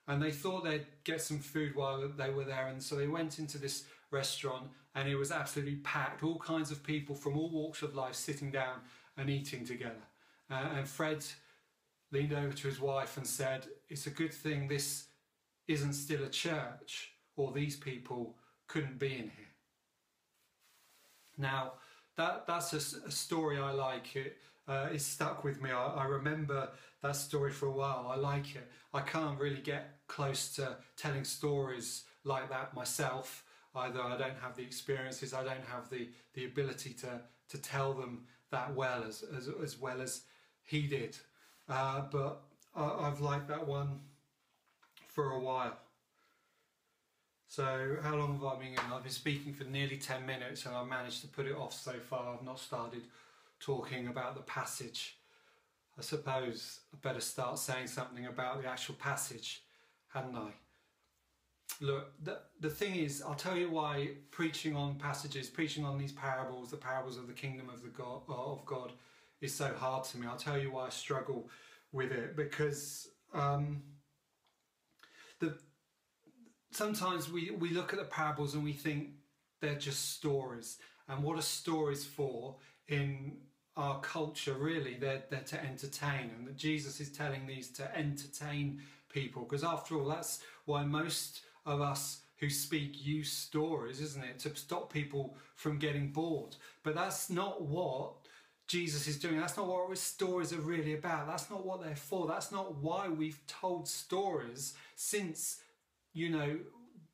And 0.08 0.22
they 0.22 0.30
thought 0.30 0.64
they'd 0.64 0.86
get 1.04 1.20
some 1.20 1.38
food 1.38 1.74
while 1.74 2.08
they 2.16 2.30
were 2.30 2.44
there. 2.44 2.68
And 2.68 2.82
so 2.82 2.94
they 2.94 3.08
went 3.08 3.38
into 3.38 3.58
this 3.58 3.84
restaurant 4.10 4.68
and 4.94 5.08
it 5.08 5.16
was 5.16 5.32
absolutely 5.32 5.76
packed. 5.76 6.22
All 6.22 6.38
kinds 6.38 6.70
of 6.70 6.82
people 6.82 7.14
from 7.14 7.36
all 7.36 7.50
walks 7.50 7.82
of 7.82 7.94
life 7.94 8.14
sitting 8.14 8.50
down 8.50 8.80
and 9.16 9.28
eating 9.28 9.64
together. 9.64 10.02
Uh, 10.50 10.68
and 10.76 10.88
Fred 10.88 11.24
leaned 12.12 12.32
over 12.32 12.52
to 12.52 12.68
his 12.68 12.80
wife 12.80 13.16
and 13.16 13.26
said, 13.26 13.66
It's 13.88 14.06
a 14.06 14.10
good 14.10 14.32
thing 14.32 14.68
this 14.68 15.06
isn't 15.66 15.94
still 15.94 16.22
a 16.24 16.28
church, 16.28 17.12
or 17.36 17.52
these 17.52 17.76
people 17.76 18.36
couldn't 18.68 18.98
be 18.98 19.12
in 19.12 19.30
here. 19.36 19.52
Now, 21.36 21.72
that, 22.16 22.46
that's 22.46 22.72
a, 22.72 23.06
a 23.06 23.10
story 23.10 23.58
I 23.58 23.72
like. 23.72 24.14
It, 24.14 24.38
uh, 24.68 24.88
it's 24.92 25.04
stuck 25.04 25.44
with 25.44 25.62
me. 25.62 25.70
I, 25.70 25.86
I, 25.86 26.04
remember 26.06 26.68
that 27.02 27.16
story 27.16 27.52
for 27.52 27.66
a 27.66 27.72
while. 27.72 28.10
I 28.10 28.16
like 28.16 28.56
it. 28.56 28.68
I 28.92 29.00
can't 29.00 29.38
really 29.38 29.60
get 29.60 29.98
close 30.08 30.54
to 30.56 30.76
telling 30.96 31.24
stories 31.24 32.04
like 32.24 32.50
that 32.50 32.74
myself. 32.74 33.44
Either 33.74 34.00
I 34.00 34.16
don't 34.16 34.38
have 34.40 34.56
the 34.56 34.62
experiences, 34.62 35.34
I 35.34 35.44
don't 35.44 35.64
have 35.70 35.88
the, 35.90 36.08
the 36.34 36.46
ability 36.46 36.94
to, 36.94 37.20
to 37.50 37.58
tell 37.58 37.92
them 37.92 38.24
that 38.50 38.74
well 38.74 39.04
as, 39.06 39.22
as, 39.36 39.48
as 39.62 39.78
well 39.78 40.00
as 40.00 40.22
he 40.64 40.82
did. 40.82 41.16
Uh, 41.68 42.02
but 42.10 42.42
I, 42.74 43.06
I've 43.06 43.20
liked 43.20 43.48
that 43.48 43.66
one 43.66 44.00
for 45.08 45.30
a 45.32 45.40
while. 45.40 45.76
So 47.48 47.96
how 48.02 48.16
long 48.16 48.34
have 48.34 48.44
I 48.44 48.56
been 48.56 48.72
in? 48.72 48.92
I've 48.92 49.02
been 49.02 49.12
speaking 49.12 49.54
for 49.54 49.64
nearly 49.64 49.96
10 49.96 50.26
minutes 50.26 50.66
and 50.66 50.74
I've 50.74 50.88
managed 50.88 51.20
to 51.22 51.28
put 51.28 51.46
it 51.46 51.54
off 51.54 51.72
so 51.72 51.92
far. 51.92 52.34
I've 52.34 52.44
not 52.44 52.58
started 52.58 53.02
talking 53.60 54.08
about 54.08 54.34
the 54.34 54.42
passage. 54.42 55.18
I 55.98 56.02
suppose 56.02 56.80
I 56.92 56.96
better 57.00 57.20
start 57.20 57.58
saying 57.58 57.86
something 57.86 58.26
about 58.26 58.62
the 58.62 58.68
actual 58.68 58.96
passage, 58.96 59.62
hadn't 60.08 60.36
I? 60.36 60.50
Look, 61.80 62.12
the, 62.22 62.38
the 62.60 62.70
thing 62.70 62.96
is, 62.96 63.22
I'll 63.22 63.34
tell 63.34 63.56
you 63.56 63.70
why 63.70 64.10
preaching 64.30 64.76
on 64.76 64.94
passages, 64.96 65.48
preaching 65.48 65.84
on 65.84 65.98
these 65.98 66.12
parables, 66.12 66.70
the 66.70 66.76
parables 66.76 67.16
of 67.16 67.26
the 67.26 67.32
kingdom 67.32 67.68
of 67.68 67.82
the 67.82 67.88
God 67.88 68.22
of 68.28 68.64
God, 68.64 68.92
is 69.40 69.54
so 69.54 69.72
hard 69.74 70.04
to 70.04 70.18
me. 70.18 70.26
I'll 70.26 70.36
tell 70.36 70.58
you 70.58 70.72
why 70.72 70.86
I 70.86 70.90
struggle 70.90 71.48
with 71.92 72.12
it 72.12 72.36
because 72.36 73.08
um, 73.34 73.82
the 75.40 75.58
sometimes 76.70 77.30
we 77.30 77.50
we 77.50 77.70
look 77.70 77.92
at 77.92 77.98
the 77.98 78.04
parables 78.04 78.54
and 78.54 78.64
we 78.64 78.72
think 78.72 79.10
they're 79.60 79.74
just 79.74 80.12
stories, 80.12 80.78
and 81.08 81.22
what 81.22 81.38
are 81.38 81.42
stories 81.42 82.04
for 82.04 82.56
in 82.88 83.36
our 83.76 84.00
culture 84.00 84.54
really 84.54 84.94
they're, 84.94 85.22
they're 85.30 85.40
to 85.40 85.62
entertain 85.62 86.30
and 86.36 86.46
that 86.46 86.56
jesus 86.56 87.00
is 87.00 87.10
telling 87.10 87.46
these 87.46 87.68
to 87.68 87.96
entertain 87.96 88.80
people. 89.16 89.42
Because 89.42 89.64
after 89.64 89.96
all, 89.96 90.04
that's 90.04 90.40
why 90.66 90.84
most 90.84 91.40
of 91.64 91.80
us 91.80 92.20
who 92.38 92.50
speak 92.50 93.04
use 93.04 93.32
stories, 93.32 94.00
isn't 94.00 94.22
it? 94.22 94.38
To 94.40 94.54
stop 94.54 94.92
people 94.92 95.36
from 95.54 95.78
getting 95.78 96.12
bored. 96.12 96.54
But 96.82 96.94
that's 96.94 97.30
not 97.30 97.62
what 97.62 98.12
Jesus 98.68 99.08
is 99.08 99.18
doing. 99.18 99.40
That's 99.40 99.56
not 99.56 99.66
what 99.66 99.96
stories 99.96 100.52
are 100.52 100.60
really 100.60 100.94
about. 100.94 101.26
That's 101.26 101.48
not 101.48 101.64
what 101.64 101.82
they're 101.82 101.96
for. 101.96 102.26
That's 102.26 102.52
not 102.52 102.76
why 102.76 103.08
we've 103.08 103.40
told 103.46 103.88
stories 103.88 104.74
since, 104.96 105.62
you 106.12 106.28
know, 106.28 106.58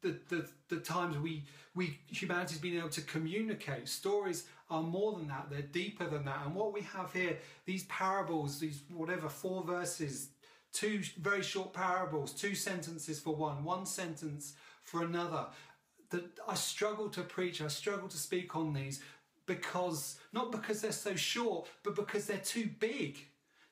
the, 0.03 0.19
the, 0.29 0.49
the 0.69 0.81
times 0.81 1.17
we, 1.17 1.45
we 1.75 1.99
humanity's 2.07 2.59
been 2.59 2.77
able 2.77 2.89
to 2.91 3.03
communicate. 3.03 3.89
Stories 3.89 4.47
are 4.69 4.83
more 4.83 5.17
than 5.17 5.29
that, 5.29 5.49
they're 5.51 5.63
deeper 5.63 6.07
than 6.07 6.25
that. 6.25 6.41
And 6.45 6.55
what 6.55 6.73
we 6.73 6.83
have 6.83 7.13
here, 7.13 7.39
these 7.65 7.85
parables, 7.85 8.59
these 8.59 8.83
whatever, 8.93 9.29
four 9.29 9.63
verses, 9.63 10.29
two 10.73 11.03
very 11.21 11.43
short 11.43 11.73
parables, 11.73 12.33
two 12.33 12.55
sentences 12.55 13.21
for 13.21 13.35
one, 13.35 13.65
one 13.65 13.87
sentence 13.87 14.55
for 14.83 15.05
another. 15.05 15.47
That 16.11 16.25
I 16.47 16.55
struggle 16.55 17.09
to 17.11 17.23
preach, 17.23 17.63
I 17.63 17.69
struggle 17.69 18.09
to 18.09 18.19
speak 18.19 18.57
on 18.57 18.73
these 18.73 19.01
because, 19.47 20.19
not 20.33 20.53
because 20.53 20.83
they're 20.83 20.93
so 20.93 21.15
short, 21.15 21.69
but 21.83 21.95
because 21.95 22.27
they're 22.27 22.39
too 22.39 22.69
big. 22.79 23.19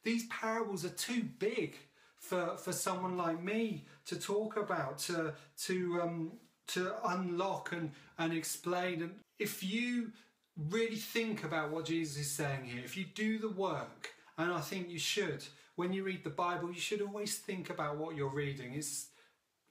These 0.02 0.26
parables 0.28 0.84
are 0.84 0.90
too 0.90 1.22
big 1.38 1.76
for, 2.20 2.56
for 2.56 2.72
someone 2.72 3.16
like 3.16 3.42
me 3.42 3.84
to 4.06 4.16
talk 4.18 4.56
about, 4.56 4.98
to, 4.98 5.32
to, 5.62 6.00
um, 6.02 6.32
to 6.68 6.92
unlock 7.08 7.72
and, 7.72 7.90
and 8.18 8.32
explain. 8.32 9.02
And 9.02 9.14
if 9.38 9.64
you 9.64 10.12
really 10.56 10.96
think 10.96 11.42
about 11.44 11.70
what 11.70 11.86
Jesus 11.86 12.18
is 12.18 12.30
saying 12.30 12.66
here, 12.66 12.84
if 12.84 12.96
you 12.96 13.06
do 13.14 13.38
the 13.38 13.48
work, 13.48 14.10
and 14.38 14.52
I 14.52 14.60
think 14.60 14.90
you 14.90 14.98
should, 14.98 15.44
when 15.76 15.92
you 15.92 16.04
read 16.04 16.22
the 16.22 16.30
Bible, 16.30 16.68
you 16.68 16.80
should 16.80 17.02
always 17.02 17.38
think 17.38 17.70
about 17.70 17.96
what 17.96 18.14
you're 18.14 18.28
reading. 18.28 18.74
It's 18.74 19.08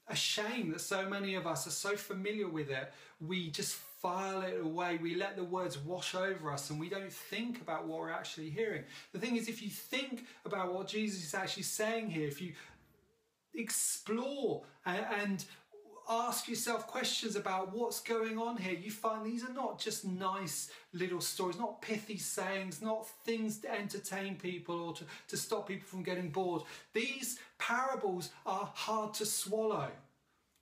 a 0.07 0.15
shame 0.15 0.71
that 0.71 0.81
so 0.81 1.07
many 1.07 1.35
of 1.35 1.45
us 1.45 1.67
are 1.67 1.71
so 1.71 1.95
familiar 1.95 2.47
with 2.47 2.69
it, 2.71 2.91
we 3.21 3.51
just 3.51 3.77
file 4.01 4.41
it 4.41 4.59
away. 4.61 4.99
We 5.01 5.15
let 5.15 5.35
the 5.35 5.43
words 5.43 5.77
wash 5.77 6.15
over 6.15 6.51
us 6.51 6.69
and 6.69 6.79
we 6.79 6.89
don't 6.89 7.11
think 7.11 7.61
about 7.61 7.85
what 7.87 7.99
we're 7.99 8.11
actually 8.11 8.49
hearing. 8.49 8.83
The 9.13 9.19
thing 9.19 9.35
is, 9.35 9.47
if 9.47 9.61
you 9.61 9.69
think 9.69 10.25
about 10.45 10.73
what 10.73 10.87
Jesus 10.87 11.23
is 11.23 11.33
actually 11.33 11.63
saying 11.63 12.09
here, 12.09 12.27
if 12.27 12.41
you 12.41 12.53
explore 13.53 14.63
and, 14.85 15.43
ask 16.11 16.47
yourself 16.47 16.87
questions 16.87 17.35
about 17.35 17.71
what's 17.71 18.01
going 18.01 18.39
on 18.39 18.57
here, 18.57 18.73
you 18.73 18.89
find 18.89 19.23
these 19.23 19.47
are 19.47 19.53
not 19.53 19.79
just 19.79 20.03
nice 20.05 20.71
little 20.91 21.21
stories, 21.21 21.59
not 21.59 21.83
pithy 21.83 22.17
sayings, 22.17 22.81
not 22.81 23.07
things 23.23 23.59
to 23.59 23.71
entertain 23.71 24.35
people 24.35 24.79
or 24.79 24.93
to, 24.93 25.03
to 25.27 25.37
stop 25.37 25.67
people 25.67 25.87
from 25.87 26.01
getting 26.01 26.29
bored. 26.29 26.63
These 26.93 27.37
parables 27.59 28.31
are 28.43 28.71
hard 28.73 29.13
to 29.15 29.25
swallow. 29.25 29.91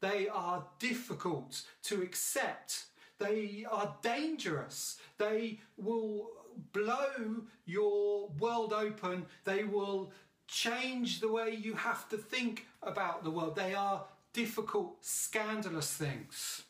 They 0.01 0.27
are 0.27 0.65
difficult 0.79 1.61
to 1.83 2.01
accept. 2.01 2.87
They 3.19 3.65
are 3.69 3.95
dangerous. 4.01 4.97
They 5.17 5.59
will 5.77 6.31
blow 6.71 7.43
your 7.65 8.29
world 8.39 8.73
open. 8.73 9.25
They 9.43 9.63
will 9.63 10.11
change 10.47 11.19
the 11.19 11.31
way 11.31 11.51
you 11.51 11.73
have 11.73 12.07
to 12.09 12.17
think 12.17 12.67
about 12.81 13.23
the 13.23 13.31
world. 13.31 13.55
They 13.55 13.73
are 13.73 14.05
difficult, 14.33 15.03
scandalous 15.03 15.91
things. 15.93 16.63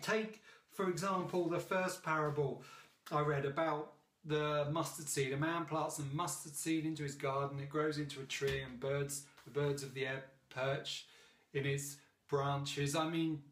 Take, 0.00 0.42
for 0.70 0.88
example, 0.88 1.48
the 1.48 1.58
first 1.58 2.02
parable 2.02 2.62
I 3.10 3.20
read 3.20 3.44
about 3.44 3.92
the 4.24 4.68
mustard 4.70 5.08
seed. 5.08 5.32
A 5.32 5.36
man 5.36 5.64
plants 5.64 5.98
a 5.98 6.02
mustard 6.14 6.54
seed 6.54 6.86
into 6.86 7.02
his 7.02 7.14
garden, 7.14 7.58
it 7.58 7.68
grows 7.68 7.98
into 7.98 8.20
a 8.20 8.24
tree, 8.24 8.60
and 8.60 8.78
birds, 8.78 9.24
the 9.44 9.50
birds 9.50 9.82
of 9.82 9.94
the 9.94 10.06
air 10.06 10.24
perch 10.48 11.06
in 11.52 11.66
its 11.66 11.96
branches. 12.28 12.94
I 12.94 13.08
mean, 13.08 13.42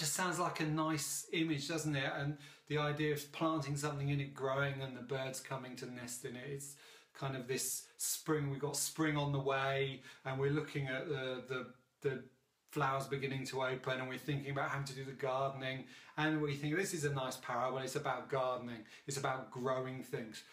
just 0.00 0.14
sounds 0.14 0.38
like 0.38 0.60
a 0.60 0.66
nice 0.66 1.26
image, 1.32 1.68
doesn't 1.68 1.94
it? 1.94 2.10
And 2.16 2.38
the 2.68 2.78
idea 2.78 3.12
of 3.12 3.32
planting 3.32 3.76
something 3.76 4.08
in 4.08 4.18
it, 4.18 4.34
growing, 4.34 4.80
and 4.80 4.96
the 4.96 5.02
birds 5.02 5.40
coming 5.40 5.76
to 5.76 5.86
nest 5.86 6.24
in 6.24 6.36
it. 6.36 6.44
It's 6.48 6.74
kind 7.14 7.36
of 7.36 7.46
this 7.46 7.84
spring. 7.98 8.50
We've 8.50 8.58
got 8.58 8.76
spring 8.76 9.18
on 9.18 9.30
the 9.30 9.38
way, 9.38 10.00
and 10.24 10.40
we're 10.40 10.52
looking 10.52 10.88
at 10.88 11.06
the 11.08 11.44
the, 11.46 11.66
the 12.00 12.22
flowers 12.70 13.06
beginning 13.06 13.44
to 13.44 13.62
open 13.62 13.98
and 13.98 14.08
we're 14.08 14.16
thinking 14.16 14.52
about 14.52 14.70
having 14.70 14.86
to 14.86 14.94
do 14.94 15.04
the 15.04 15.10
gardening 15.10 15.82
and 16.16 16.40
we 16.40 16.54
think 16.54 16.76
this 16.76 16.94
is 16.94 17.04
a 17.04 17.12
nice 17.12 17.36
parable 17.38 17.78
it's 17.78 17.96
about 17.96 18.30
gardening 18.30 18.84
it's 19.08 19.16
about 19.16 19.50
growing 19.50 20.04
things 20.04 20.44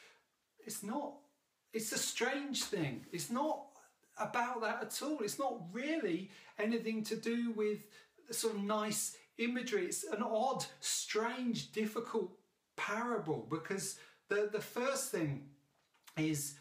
it's 0.65 0.81
not 0.81 1.13
it's 1.73 1.91
a 1.91 1.97
strange 1.97 2.63
thing 2.63 3.05
it's 3.11 3.29
not 3.29 3.67
about 4.17 4.61
that 4.61 4.79
at 4.81 4.99
all 5.03 5.19
it's 5.19 5.37
not 5.37 5.61
really 5.71 6.31
anything 6.57 7.03
to 7.03 7.15
do 7.15 7.51
with 7.51 7.85
sort 8.31 8.55
of 8.55 8.63
nice 8.63 9.15
imagery 9.37 9.85
it's 9.85 10.03
an 10.03 10.23
odd 10.23 10.65
strange 10.79 11.71
difficult 11.71 12.31
parable 12.75 13.47
because 13.49 13.97
the 14.29 14.49
the 14.51 14.61
first 14.61 15.11
thing 15.11 15.43
is 16.17 16.55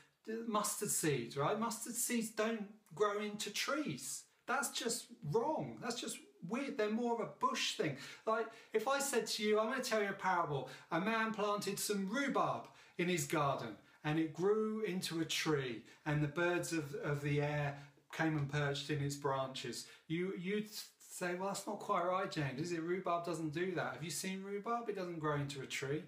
mustard 0.47 0.91
seeds 0.91 1.37
right 1.37 1.59
mustard 1.59 1.95
seeds 1.95 2.31
don't 2.31 2.67
grow 2.95 3.21
into 3.21 3.51
trees 3.51 4.25
that's 4.47 4.71
just 4.71 5.07
wrong. 5.31 5.79
That's 5.83 6.01
just 6.01 6.19
weird. 6.49 6.79
They're 6.79 6.91
more 6.91 7.15
of 7.15 7.21
a 7.21 7.47
bush 7.47 7.77
thing. 7.77 7.97
Like 8.27 8.47
if 8.73 8.89
I 8.89 9.01
said 9.01 9.27
to 9.29 9.43
you, 9.43 9.59
I'm 9.59 9.71
going 9.71 9.83
to 9.83 9.89
tell 9.91 10.03
you 10.03 10.11
a 10.11 10.13
parable. 10.13 10.71
A 10.93 11.01
man 11.01 11.33
planted 11.33 11.79
some 11.79 12.09
rhubarb 12.09 12.67
in 12.99 13.09
his 13.09 13.27
garden 13.27 13.77
and 14.05 14.19
it 14.19 14.33
grew 14.33 14.83
into 14.85 15.21
a 15.21 15.25
tree 15.25 15.83
and 16.07 16.23
the 16.23 16.29
birds 16.29 16.73
of, 16.73 16.95
of 17.03 17.21
the 17.23 17.43
air 17.43 17.77
came 18.13 18.39
and 18.39 18.51
perched 18.51 18.89
in 18.91 19.03
its 19.03 19.17
branches. 19.17 19.87
You, 20.07 20.33
you'd 20.39 20.71
say, 21.17 21.35
well, 21.35 21.49
that's 21.49 21.67
not 21.67 21.79
quite 21.79 22.05
right, 22.05 22.31
James, 22.31 22.61
is 22.61 22.73
it? 22.73 22.83
Rhubarb 22.83 23.25
doesn't 23.25 23.55
do 23.55 23.75
that. 23.75 23.95
Have 23.95 24.05
you 24.05 24.11
seen 24.11 24.43
rhubarb? 24.43 24.89
It 24.89 24.97
doesn't 24.97 25.19
grow 25.19 25.37
into 25.37 25.63
a 25.63 25.67
tree. 25.67 26.03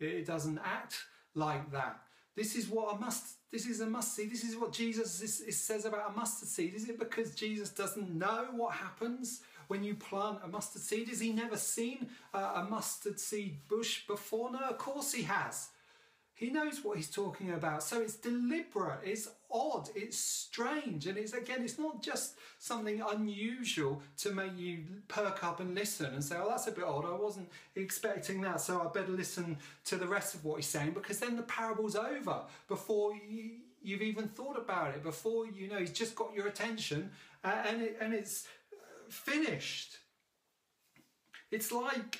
It, 0.00 0.26
doesn't 0.26 0.58
act 0.64 0.96
like 1.36 1.70
that. 1.70 2.00
This 2.34 2.56
is 2.56 2.66
what 2.66 2.96
a 2.96 2.98
must. 2.98 3.36
This 3.52 3.66
is 3.66 3.80
a 3.80 3.86
must 3.86 4.16
see. 4.16 4.26
This 4.26 4.42
is 4.42 4.56
what 4.56 4.72
Jesus 4.72 5.22
is, 5.22 5.40
is 5.42 5.60
says 5.60 5.84
about 5.84 6.10
a 6.10 6.16
mustard 6.18 6.48
seed. 6.48 6.74
Is 6.74 6.88
it 6.88 6.98
because 6.98 7.36
Jesus 7.36 7.70
doesn't 7.70 8.10
know 8.10 8.48
what 8.56 8.74
happens 8.74 9.42
when 9.68 9.84
you 9.84 9.94
plant 9.94 10.38
a 10.42 10.48
mustard 10.48 10.82
seed? 10.82 11.08
Has 11.08 11.20
he 11.20 11.32
never 11.32 11.56
seen 11.56 12.08
a, 12.34 12.38
a 12.38 12.66
mustard 12.68 13.20
seed 13.20 13.58
bush 13.68 14.08
before? 14.08 14.50
No, 14.50 14.58
of 14.58 14.78
course 14.78 15.12
he 15.12 15.22
has. 15.22 15.68
He 16.42 16.50
knows 16.50 16.82
what 16.82 16.96
he's 16.96 17.08
talking 17.08 17.52
about. 17.52 17.84
So 17.84 18.00
it's 18.00 18.16
deliberate, 18.16 18.98
it's 19.04 19.28
odd, 19.48 19.88
it's 19.94 20.18
strange, 20.18 21.06
and 21.06 21.16
it's 21.16 21.34
again, 21.34 21.62
it's 21.62 21.78
not 21.78 22.02
just 22.02 22.34
something 22.58 23.00
unusual 23.00 24.02
to 24.18 24.32
make 24.32 24.58
you 24.58 24.82
perk 25.06 25.44
up 25.44 25.60
and 25.60 25.72
listen 25.72 26.06
and 26.06 26.24
say, 26.24 26.34
oh, 26.36 26.48
that's 26.48 26.66
a 26.66 26.72
bit 26.72 26.82
odd. 26.82 27.04
I 27.04 27.14
wasn't 27.14 27.48
expecting 27.76 28.40
that, 28.40 28.60
so 28.60 28.80
I 28.80 28.90
better 28.92 29.12
listen 29.12 29.56
to 29.84 29.94
the 29.94 30.08
rest 30.08 30.34
of 30.34 30.44
what 30.44 30.56
he's 30.56 30.66
saying 30.66 30.94
because 30.94 31.20
then 31.20 31.36
the 31.36 31.44
parable's 31.44 31.94
over 31.94 32.40
before 32.66 33.12
you, 33.14 33.58
you've 33.80 34.02
even 34.02 34.26
thought 34.26 34.58
about 34.58 34.96
it, 34.96 35.04
before 35.04 35.46
you 35.46 35.68
know 35.68 35.78
he's 35.78 35.92
just 35.92 36.16
got 36.16 36.34
your 36.34 36.48
attention 36.48 37.12
uh, 37.44 37.62
and, 37.68 37.82
it, 37.82 37.98
and 38.00 38.12
it's 38.12 38.48
finished. 39.08 39.96
It's 41.52 41.70
like 41.70 42.18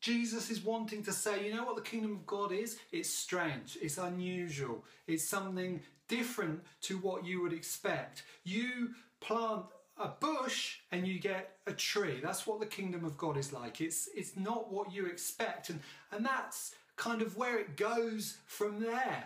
Jesus 0.00 0.50
is 0.50 0.64
wanting 0.64 1.02
to 1.04 1.12
say, 1.12 1.46
you 1.46 1.54
know 1.54 1.64
what 1.64 1.76
the 1.76 1.82
kingdom 1.82 2.12
of 2.12 2.26
God 2.26 2.52
is? 2.52 2.78
It's 2.92 3.10
strange, 3.10 3.76
it's 3.80 3.98
unusual, 3.98 4.84
it's 5.06 5.24
something 5.24 5.80
different 6.08 6.62
to 6.82 6.98
what 6.98 7.24
you 7.24 7.42
would 7.42 7.52
expect. 7.52 8.22
You 8.44 8.90
plant 9.20 9.64
a 9.98 10.08
bush 10.08 10.78
and 10.92 11.06
you 11.06 11.18
get 11.18 11.56
a 11.66 11.72
tree. 11.72 12.20
That's 12.22 12.46
what 12.46 12.60
the 12.60 12.66
kingdom 12.66 13.04
of 13.04 13.18
God 13.18 13.36
is 13.36 13.52
like. 13.52 13.80
It's 13.80 14.08
it's 14.14 14.36
not 14.36 14.72
what 14.72 14.92
you 14.92 15.06
expect. 15.06 15.70
And 15.70 15.80
and 16.12 16.24
that's 16.24 16.74
kind 16.96 17.22
of 17.22 17.36
where 17.36 17.58
it 17.58 17.76
goes 17.76 18.38
from 18.46 18.80
there. 18.80 19.24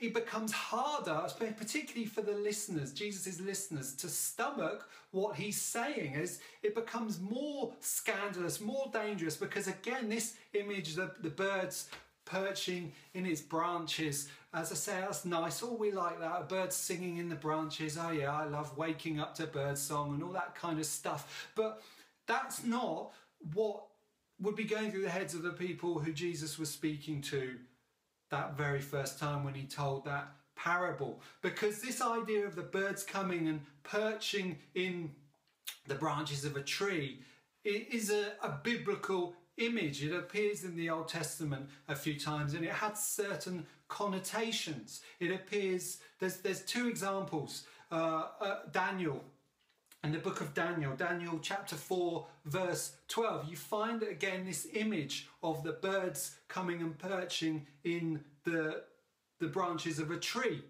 It 0.00 0.14
becomes 0.14 0.52
harder, 0.52 1.26
particularly 1.56 2.06
for 2.06 2.22
the 2.22 2.32
listeners, 2.32 2.92
Jesus' 2.92 3.40
listeners, 3.40 3.94
to 3.96 4.08
stomach 4.08 4.88
what 5.10 5.36
he's 5.36 5.60
saying 5.60 6.14
as 6.14 6.40
it 6.62 6.74
becomes 6.74 7.20
more 7.20 7.72
scandalous, 7.80 8.60
more 8.60 8.90
dangerous, 8.92 9.36
because 9.36 9.68
again, 9.68 10.08
this 10.08 10.36
image, 10.54 10.94
the, 10.94 11.12
the 11.20 11.28
birds 11.28 11.88
perching 12.24 12.92
in 13.14 13.26
its 13.26 13.40
branches, 13.40 14.28
as 14.54 14.72
I 14.72 14.74
say, 14.74 15.00
that's 15.00 15.24
nice. 15.24 15.62
All 15.62 15.76
we 15.76 15.92
like 15.92 16.18
that, 16.20 16.40
a 16.40 16.44
bird 16.44 16.72
singing 16.72 17.18
in 17.18 17.28
the 17.28 17.34
branches. 17.34 17.98
Oh 18.00 18.10
yeah, 18.10 18.34
I 18.34 18.44
love 18.44 18.76
waking 18.78 19.20
up 19.20 19.34
to 19.36 19.46
bird 19.46 19.76
song 19.76 20.14
and 20.14 20.22
all 20.22 20.32
that 20.32 20.54
kind 20.54 20.78
of 20.78 20.86
stuff. 20.86 21.50
But 21.54 21.82
that's 22.26 22.64
not 22.64 23.12
what 23.52 23.84
would 24.40 24.56
be 24.56 24.64
going 24.64 24.90
through 24.90 25.02
the 25.02 25.10
heads 25.10 25.34
of 25.34 25.42
the 25.42 25.50
people 25.50 25.98
who 25.98 26.12
Jesus 26.12 26.58
was 26.58 26.70
speaking 26.70 27.20
to 27.22 27.56
that 28.30 28.56
very 28.56 28.80
first 28.80 29.18
time 29.18 29.44
when 29.44 29.54
he 29.54 29.64
told 29.64 30.04
that 30.04 30.28
parable. 30.56 31.20
Because 31.42 31.80
this 31.80 32.00
idea 32.00 32.46
of 32.46 32.54
the 32.54 32.62
birds 32.62 33.02
coming 33.02 33.48
and 33.48 33.60
perching 33.82 34.58
in 34.74 35.10
the 35.86 35.94
branches 35.94 36.44
of 36.44 36.56
a 36.56 36.62
tree 36.62 37.20
is 37.64 38.10
a, 38.10 38.32
a 38.42 38.58
biblical 38.62 39.34
image. 39.58 40.02
It 40.02 40.14
appears 40.14 40.64
in 40.64 40.76
the 40.76 40.90
Old 40.90 41.08
Testament 41.08 41.68
a 41.88 41.94
few 41.94 42.18
times 42.18 42.54
and 42.54 42.64
it 42.64 42.72
had 42.72 42.96
certain 42.96 43.66
connotations. 43.88 45.00
It 45.18 45.30
appears, 45.32 45.98
there's, 46.18 46.38
there's 46.38 46.62
two 46.62 46.88
examples 46.88 47.64
uh, 47.90 48.26
uh, 48.40 48.56
Daniel, 48.70 49.24
in 50.02 50.12
the 50.12 50.18
book 50.18 50.40
of 50.40 50.54
Daniel, 50.54 50.94
Daniel 50.96 51.38
chapter 51.42 51.76
4, 51.76 52.26
verse 52.46 52.92
12, 53.08 53.50
you 53.50 53.56
find 53.56 54.02
again 54.02 54.46
this 54.46 54.66
image 54.72 55.28
of 55.42 55.62
the 55.62 55.72
birds 55.72 56.36
coming 56.48 56.80
and 56.80 56.98
perching 56.98 57.66
in 57.84 58.20
the, 58.44 58.82
the 59.40 59.46
branches 59.46 59.98
of 59.98 60.10
a 60.10 60.16
tree. 60.16 60.62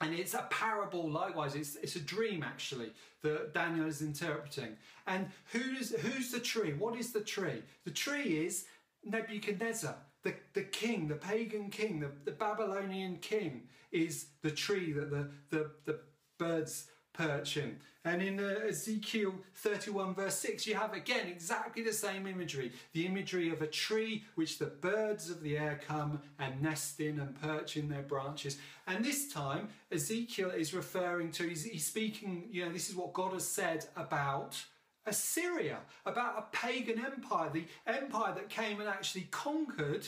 And 0.00 0.14
it's 0.14 0.34
a 0.34 0.46
parable, 0.50 1.08
likewise, 1.10 1.54
it's, 1.54 1.76
it's 1.76 1.96
a 1.96 2.00
dream 2.00 2.42
actually 2.42 2.92
that 3.22 3.52
Daniel 3.52 3.86
is 3.86 4.00
interpreting. 4.00 4.76
And 5.06 5.28
who's, 5.52 5.94
who's 6.00 6.30
the 6.30 6.40
tree? 6.40 6.72
What 6.72 6.96
is 6.96 7.12
the 7.12 7.20
tree? 7.20 7.62
The 7.84 7.90
tree 7.90 8.44
is 8.44 8.66
Nebuchadnezzar, 9.04 9.96
the, 10.22 10.34
the 10.54 10.62
king, 10.62 11.08
the 11.08 11.16
pagan 11.16 11.68
king, 11.70 11.98
the, 11.98 12.10
the 12.24 12.32
Babylonian 12.32 13.16
king, 13.16 13.62
is 13.90 14.26
the 14.42 14.50
tree 14.50 14.92
that 14.92 15.10
the, 15.10 15.30
the, 15.50 15.70
the 15.84 15.98
birds 16.38 16.86
perch 17.12 17.56
in. 17.56 17.76
And 18.04 18.20
in 18.20 18.40
uh, 18.40 18.66
Ezekiel 18.68 19.32
31, 19.54 20.14
verse 20.14 20.34
6, 20.36 20.66
you 20.66 20.74
have 20.74 20.92
again 20.92 21.28
exactly 21.28 21.84
the 21.84 21.92
same 21.92 22.26
imagery 22.26 22.72
the 22.92 23.06
imagery 23.06 23.50
of 23.50 23.62
a 23.62 23.66
tree 23.66 24.24
which 24.34 24.58
the 24.58 24.66
birds 24.66 25.30
of 25.30 25.40
the 25.42 25.56
air 25.56 25.80
come 25.86 26.20
and 26.40 26.60
nest 26.60 26.98
in 26.98 27.20
and 27.20 27.40
perch 27.40 27.76
in 27.76 27.88
their 27.88 28.02
branches. 28.02 28.58
And 28.88 29.04
this 29.04 29.32
time, 29.32 29.68
Ezekiel 29.92 30.50
is 30.50 30.74
referring 30.74 31.30
to, 31.32 31.48
he's, 31.48 31.64
he's 31.64 31.86
speaking, 31.86 32.48
you 32.50 32.64
know, 32.64 32.72
this 32.72 32.90
is 32.90 32.96
what 32.96 33.12
God 33.12 33.34
has 33.34 33.46
said 33.46 33.86
about. 33.96 34.60
Assyria, 35.04 35.78
about 36.06 36.38
a 36.38 36.56
pagan 36.56 37.04
empire, 37.04 37.50
the 37.52 37.66
empire 37.86 38.34
that 38.34 38.48
came 38.48 38.78
and 38.80 38.88
actually 38.88 39.26
conquered 39.32 40.06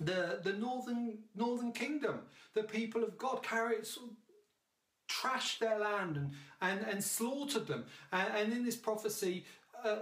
the, 0.00 0.40
the 0.42 0.54
northern 0.54 1.18
northern 1.34 1.72
kingdom. 1.72 2.20
The 2.54 2.62
people 2.62 3.04
of 3.04 3.18
God 3.18 3.42
carried 3.42 3.86
trashed 5.20 5.58
their 5.58 5.78
land 5.78 6.16
and, 6.16 6.30
and, 6.60 6.86
and 6.88 7.02
slaughtered 7.02 7.66
them. 7.66 7.84
And, 8.12 8.28
and 8.34 8.52
in 8.52 8.64
this 8.64 8.76
prophecy, 8.76 9.44
uh, 9.84 9.96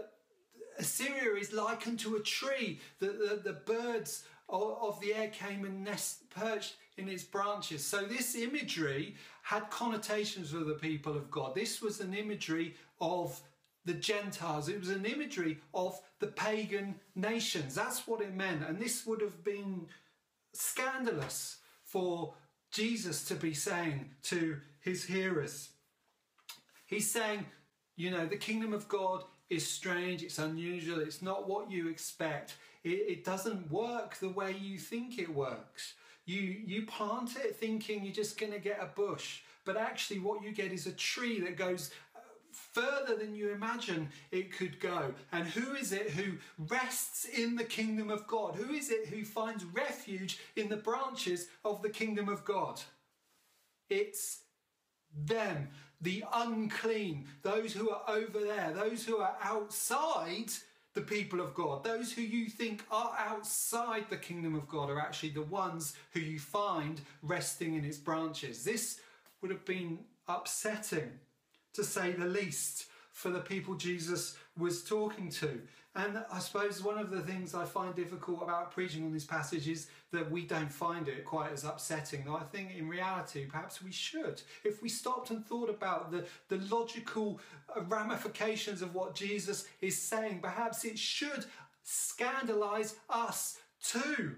Assyria 0.78 1.40
is 1.40 1.52
likened 1.52 1.98
to 2.00 2.16
a 2.16 2.20
tree. 2.20 2.80
The, 3.00 3.06
the, 3.06 3.40
the 3.44 3.52
birds 3.52 4.24
of, 4.48 4.78
of, 4.80 5.00
the 5.00 5.14
air 5.14 5.28
came 5.28 5.64
and 5.64 5.84
nest 5.84 6.30
perched 6.30 6.76
in 6.96 7.08
its 7.08 7.24
branches. 7.24 7.84
So 7.84 8.02
this 8.02 8.34
imagery 8.34 9.16
had 9.42 9.70
connotations 9.70 10.50
for 10.50 10.58
the 10.58 10.74
people 10.74 11.16
of 11.16 11.30
God. 11.30 11.54
This 11.54 11.82
was 11.82 12.00
an 12.00 12.14
imagery 12.14 12.76
of 13.00 13.40
the 13.84 13.94
Gentiles. 13.94 14.68
It 14.68 14.78
was 14.78 14.90
an 14.90 15.04
imagery 15.04 15.58
of 15.74 16.00
the 16.20 16.26
pagan 16.28 16.94
nations. 17.14 17.74
That's 17.74 18.06
what 18.06 18.20
it 18.20 18.34
meant. 18.34 18.62
And 18.66 18.78
this 18.78 19.06
would 19.06 19.20
have 19.20 19.44
been 19.44 19.86
scandalous 20.52 21.58
for 21.82 22.34
Jesus 22.70 23.24
to 23.24 23.34
be 23.34 23.54
saying 23.54 24.10
to 24.24 24.58
his 24.80 25.04
hearers. 25.04 25.70
He's 26.86 27.10
saying, 27.10 27.44
you 27.96 28.10
know, 28.10 28.26
the 28.26 28.36
kingdom 28.36 28.72
of 28.72 28.88
God 28.88 29.24
is 29.50 29.68
strange, 29.68 30.22
it's 30.22 30.38
unusual, 30.38 31.00
it's 31.00 31.22
not 31.22 31.48
what 31.48 31.70
you 31.70 31.88
expect. 31.88 32.56
It, 32.84 33.08
it, 33.08 33.24
doesn't 33.24 33.70
work 33.70 34.16
the 34.16 34.28
way 34.28 34.52
you 34.52 34.78
think 34.78 35.18
it 35.18 35.28
works. 35.28 35.94
You, 36.26 36.40
you 36.40 36.86
plant 36.86 37.36
it 37.36 37.56
thinking 37.56 38.04
you're 38.04 38.12
just 38.12 38.38
going 38.38 38.52
to 38.52 38.58
get 38.58 38.78
a 38.80 38.86
bush, 38.86 39.40
but 39.68 39.76
actually, 39.76 40.20
what 40.20 40.42
you 40.42 40.52
get 40.52 40.72
is 40.72 40.86
a 40.86 40.92
tree 40.92 41.40
that 41.40 41.58
goes 41.58 41.90
uh, 42.16 42.20
further 42.52 43.16
than 43.16 43.34
you 43.34 43.52
imagine 43.52 44.08
it 44.30 44.50
could 44.50 44.80
go. 44.80 45.12
And 45.30 45.46
who 45.46 45.74
is 45.74 45.92
it 45.92 46.08
who 46.08 46.38
rests 46.70 47.26
in 47.26 47.54
the 47.54 47.64
kingdom 47.64 48.08
of 48.10 48.26
God? 48.26 48.54
Who 48.54 48.72
is 48.72 48.90
it 48.90 49.08
who 49.08 49.26
finds 49.26 49.66
refuge 49.66 50.38
in 50.56 50.70
the 50.70 50.78
branches 50.78 51.48
of 51.66 51.82
the 51.82 51.90
kingdom 51.90 52.30
of 52.30 52.46
God? 52.46 52.80
It's 53.90 54.44
them, 55.24 55.68
the 56.00 56.24
unclean, 56.32 57.26
those 57.42 57.72
who 57.72 57.90
are 57.90 58.02
over 58.08 58.40
there, 58.40 58.72
those 58.74 59.04
who 59.04 59.18
are 59.18 59.36
outside 59.42 60.50
the 60.94 61.00
people 61.00 61.40
of 61.40 61.54
God, 61.54 61.84
those 61.84 62.12
who 62.12 62.22
you 62.22 62.48
think 62.48 62.84
are 62.90 63.14
outside 63.18 64.06
the 64.08 64.16
kingdom 64.16 64.54
of 64.54 64.68
God 64.68 64.90
are 64.90 64.98
actually 64.98 65.30
the 65.30 65.42
ones 65.42 65.94
who 66.12 66.20
you 66.20 66.38
find 66.38 67.00
resting 67.22 67.74
in 67.74 67.84
its 67.84 67.98
branches. 67.98 68.64
This 68.64 69.00
would 69.40 69.50
have 69.50 69.64
been 69.64 70.00
upsetting 70.26 71.10
to 71.74 71.84
say 71.84 72.12
the 72.12 72.26
least, 72.26 72.86
for 73.12 73.30
the 73.30 73.40
people 73.40 73.74
Jesus 73.74 74.36
was 74.58 74.82
talking 74.82 75.30
to. 75.30 75.60
And 75.94 76.22
I 76.30 76.38
suppose 76.38 76.82
one 76.82 76.98
of 76.98 77.10
the 77.10 77.20
things 77.20 77.54
I 77.54 77.64
find 77.64 77.94
difficult 77.94 78.42
about 78.42 78.70
preaching 78.70 79.04
on 79.04 79.12
this 79.12 79.24
passage 79.24 79.66
is 79.66 79.88
that 80.12 80.30
we 80.30 80.42
don't 80.44 80.70
find 80.70 81.08
it 81.08 81.24
quite 81.24 81.52
as 81.52 81.64
upsetting. 81.64 82.28
I 82.28 82.44
think 82.52 82.76
in 82.76 82.88
reality, 82.88 83.46
perhaps 83.46 83.82
we 83.82 83.90
should. 83.90 84.40
If 84.64 84.80
we 84.80 84.88
stopped 84.88 85.30
and 85.30 85.44
thought 85.44 85.70
about 85.70 86.12
the, 86.12 86.24
the 86.48 86.58
logical 86.72 87.40
ramifications 87.88 88.80
of 88.80 88.94
what 88.94 89.14
Jesus 89.14 89.66
is 89.80 90.00
saying, 90.00 90.40
perhaps 90.40 90.84
it 90.84 90.98
should 90.98 91.46
scandalize 91.82 92.96
us 93.10 93.58
too. 93.82 94.36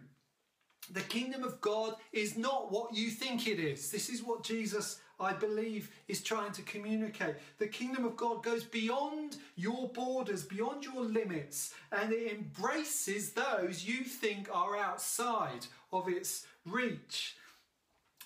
The 0.92 1.02
kingdom 1.02 1.44
of 1.44 1.60
God 1.60 1.96
is 2.12 2.38
not 2.38 2.72
what 2.72 2.94
you 2.94 3.10
think 3.10 3.46
it 3.46 3.60
is. 3.60 3.90
This 3.90 4.08
is 4.08 4.22
what 4.22 4.44
Jesus 4.44 5.00
I 5.20 5.34
believe, 5.34 5.90
is 6.08 6.22
trying 6.22 6.52
to 6.52 6.62
communicate. 6.62 7.36
The 7.58 7.66
kingdom 7.66 8.04
of 8.04 8.16
God 8.16 8.42
goes 8.42 8.64
beyond 8.64 9.36
your 9.54 9.88
borders, 9.88 10.44
beyond 10.44 10.84
your 10.84 11.02
limits, 11.02 11.74
and 11.92 12.12
it 12.12 12.32
embraces 12.32 13.32
those 13.32 13.84
you 13.84 14.04
think 14.04 14.48
are 14.52 14.76
outside 14.76 15.66
of 15.92 16.08
its 16.08 16.46
reach. 16.64 17.36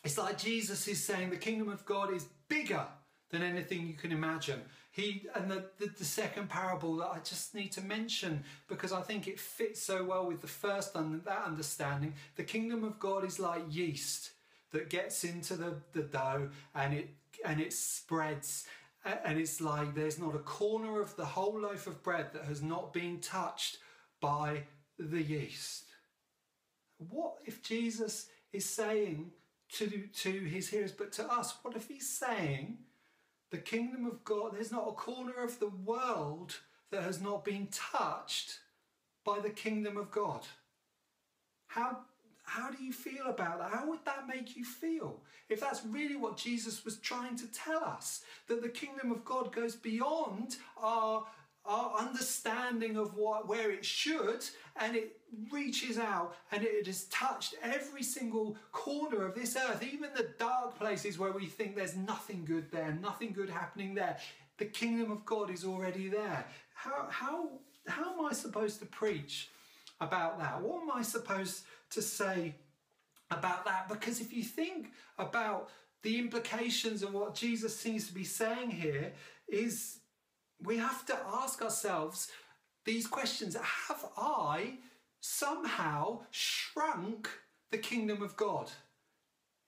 It's 0.05 0.19
like 0.19 0.39
Jesus 0.39 0.87
is 0.87 1.03
saying 1.03 1.31
the 1.31 1.37
kingdom 1.37 1.69
of 1.69 1.85
God 1.85 2.13
is 2.13 2.27
bigger 2.49 2.87
than 3.31 3.43
anything 3.43 3.87
you 3.87 3.95
can 3.95 4.13
imagine. 4.13 4.61
He 4.93 5.27
and 5.35 5.51
the, 5.51 5.65
the, 5.79 5.87
the, 5.99 6.05
second 6.05 6.49
parable 6.49 6.97
that 6.97 7.09
I 7.09 7.19
just 7.19 7.53
need 7.53 7.73
to 7.73 7.81
mention 7.81 8.45
because 8.69 8.93
I 8.93 9.01
think 9.01 9.27
it 9.27 9.41
fits 9.41 9.83
so 9.83 10.05
well 10.05 10.27
with 10.27 10.41
the 10.41 10.47
first 10.47 10.95
and 10.95 11.25
that 11.25 11.43
understanding. 11.45 12.15
The 12.37 12.45
kingdom 12.45 12.85
of 12.85 13.01
God 13.01 13.25
is 13.25 13.41
like 13.41 13.63
yeast 13.71 14.31
that 14.75 14.91
gets 14.91 15.25
into 15.25 15.55
the, 15.55 15.77
the 15.93 16.03
dough 16.03 16.51
and 16.75 16.93
it 16.93 17.09
and 17.45 17.61
it 17.61 17.73
spreads 17.73 18.67
and 19.05 19.39
it's 19.39 19.61
like 19.61 19.95
there's 19.95 20.19
not 20.19 20.35
a 20.35 20.39
corner 20.39 21.01
of 21.01 21.15
the 21.17 21.25
whole 21.25 21.61
loaf 21.61 21.87
of 21.87 22.03
bread 22.03 22.27
that 22.33 22.45
has 22.45 22.63
not 22.63 22.93
been 22.93 23.21
touched 23.21 23.79
by 24.21 24.63
the 24.99 25.23
yeast. 25.23 25.85
What 27.11 27.35
if 27.45 27.63
Jesus 27.63 28.29
is 28.53 28.65
saying 28.65 29.31
to, 29.73 30.05
to 30.15 30.31
his 30.31 30.69
hearers, 30.69 30.93
but 30.93 31.13
to 31.13 31.31
us, 31.31 31.55
what 31.63 31.77
if 31.77 31.89
he's 31.89 32.09
saying 32.09 32.79
the 33.51 33.59
kingdom 33.59 34.07
of 34.07 34.25
God, 34.25 34.55
there's 34.55 34.73
not 34.73 34.89
a 34.89 34.93
corner 34.93 35.45
of 35.45 35.59
the 35.61 35.69
world 35.85 36.57
that 36.91 37.03
has 37.03 37.21
not 37.21 37.45
been 37.45 37.69
touched 37.71 38.61
by 39.25 39.39
the 39.39 39.51
kingdom 39.51 39.99
of 39.99 40.11
God? 40.11 40.47
How 41.67 41.99
how 42.45 42.71
do 42.71 42.83
you 42.83 42.93
feel 42.93 43.27
about 43.27 43.59
that? 43.59 43.71
How 43.71 43.89
would 43.89 44.05
that 44.05 44.29
make 44.29 44.57
you 44.57 44.65
feel? 44.65 45.21
If 45.49 45.61
that's 45.61 45.85
really 45.85 46.17
what 46.17 46.37
Jesus 46.37 46.85
was 46.85 46.99
trying 46.99 47.37
to 47.37 47.47
tell 47.53 47.83
us, 47.83 48.23
that 48.49 48.63
the 48.63 48.69
kingdom 48.69 49.11
of 49.11 49.25
God 49.25 49.53
goes 49.53 49.75
beyond 49.75 50.57
our, 50.77 51.27
our 51.65 51.99
understanding 51.99 52.97
of 52.97 53.17
what 53.17 53.49
where 53.49 53.71
it 53.71 53.85
should, 53.85 54.45
and 54.77 54.95
it 54.95 55.19
reaches 55.51 55.99
out 55.99 56.37
and 56.53 56.63
it 56.63 56.87
has 56.87 57.05
touched 57.05 57.55
every 57.63 58.03
single 58.03 58.57
corner 58.73 59.27
of 59.27 59.35
this 59.35 59.57
earth, 59.57 59.83
even 59.83 60.11
the 60.15 60.29
dark 60.39 60.79
places 60.79 61.19
where 61.19 61.33
we 61.33 61.47
think 61.47 61.75
there's 61.75 61.97
nothing 61.97 62.45
good 62.45 62.71
there, 62.71 62.97
nothing 63.01 63.33
good 63.33 63.51
happening 63.51 63.95
there. 63.95 64.19
The 64.59 64.67
kingdom 64.67 65.11
of 65.11 65.25
God 65.25 65.51
is 65.51 65.65
already 65.65 66.09
there. 66.09 66.47
How 66.75 67.07
how 67.11 67.49
how 67.87 68.19
am 68.19 68.27
I 68.27 68.33
supposed 68.33 68.79
to 68.81 68.87
preach 68.87 69.49
about 70.01 70.39
that? 70.39 70.61
What 70.61 70.83
am 70.83 70.91
I 70.93 71.03
supposed 71.03 71.65
to 71.95 72.03
say 72.03 72.55
about 73.31 73.65
that 73.65 73.89
because 73.89 74.21
if 74.21 74.33
you 74.33 74.43
think 74.43 74.93
about 75.19 75.71
the 76.03 76.19
implications 76.19 77.03
of 77.03 77.15
what 77.15 77.35
Jesus 77.35 77.77
seems 77.77 78.07
to 78.07 78.15
be 78.15 78.25
saying 78.25 78.71
here 78.71 79.13
is 79.49 79.99
we 80.63 80.77
have 80.77 81.05
to 81.07 81.19
ask 81.43 81.63
ourselves 81.63 82.31
these 82.85 83.07
questions 83.07 83.57
have 83.57 84.05
I 84.17 84.75
somehow 85.21 86.21
shrunk 86.31 87.31
the 87.71 87.79
kingdom 87.79 88.23
of 88.23 88.37
God 88.37 88.71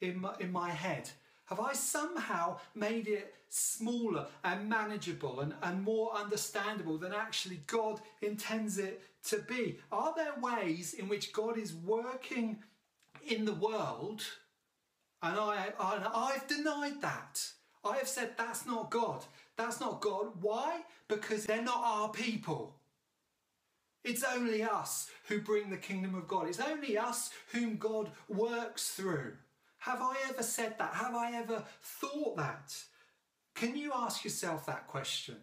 in 0.00 0.20
my, 0.20 0.34
in 0.38 0.52
my 0.52 0.70
head? 0.70 1.08
Have 1.46 1.60
I 1.60 1.72
somehow 1.72 2.58
made 2.74 3.08
it 3.08 3.34
smaller 3.48 4.26
and 4.44 4.68
manageable 4.68 5.40
and, 5.40 5.54
and 5.62 5.82
more 5.82 6.14
understandable 6.14 6.98
than 6.98 7.14
actually 7.14 7.62
God 7.66 8.00
intends 8.20 8.78
it 8.78 9.02
to 9.26 9.38
be? 9.38 9.78
Are 9.92 10.14
there 10.16 10.34
ways 10.40 10.94
in 10.94 11.08
which 11.08 11.32
God 11.32 11.58
is 11.58 11.74
working 11.74 12.58
in 13.28 13.44
the 13.44 13.54
world 13.54 14.22
and, 15.22 15.38
I, 15.38 15.72
I've 16.14 16.46
denied 16.48 17.02
that? 17.02 17.44
I 17.84 17.96
have 17.98 18.08
said 18.08 18.32
that's 18.36 18.66
not 18.66 18.90
God. 18.90 19.24
That's 19.56 19.80
not 19.80 20.00
God. 20.00 20.28
Why? 20.40 20.80
Because 21.08 21.46
they're 21.46 21.62
not 21.62 21.82
our 21.84 22.10
people. 22.10 22.76
It's 24.04 24.24
only 24.24 24.62
us 24.62 25.10
who 25.28 25.40
bring 25.40 25.70
the 25.70 25.76
kingdom 25.76 26.14
of 26.14 26.28
God. 26.28 26.48
It's 26.48 26.60
only 26.60 26.96
us 26.96 27.30
whom 27.52 27.76
God 27.76 28.10
works 28.28 28.90
through. 28.90 29.34
Have 29.78 30.00
I 30.00 30.16
ever 30.28 30.42
said 30.42 30.76
that? 30.78 30.94
Have 30.94 31.14
I 31.14 31.32
ever 31.32 31.64
thought 31.82 32.36
that? 32.36 32.74
Can 33.54 33.76
you 33.76 33.92
ask 33.94 34.24
yourself 34.24 34.66
that 34.66 34.86
question? 34.88 35.36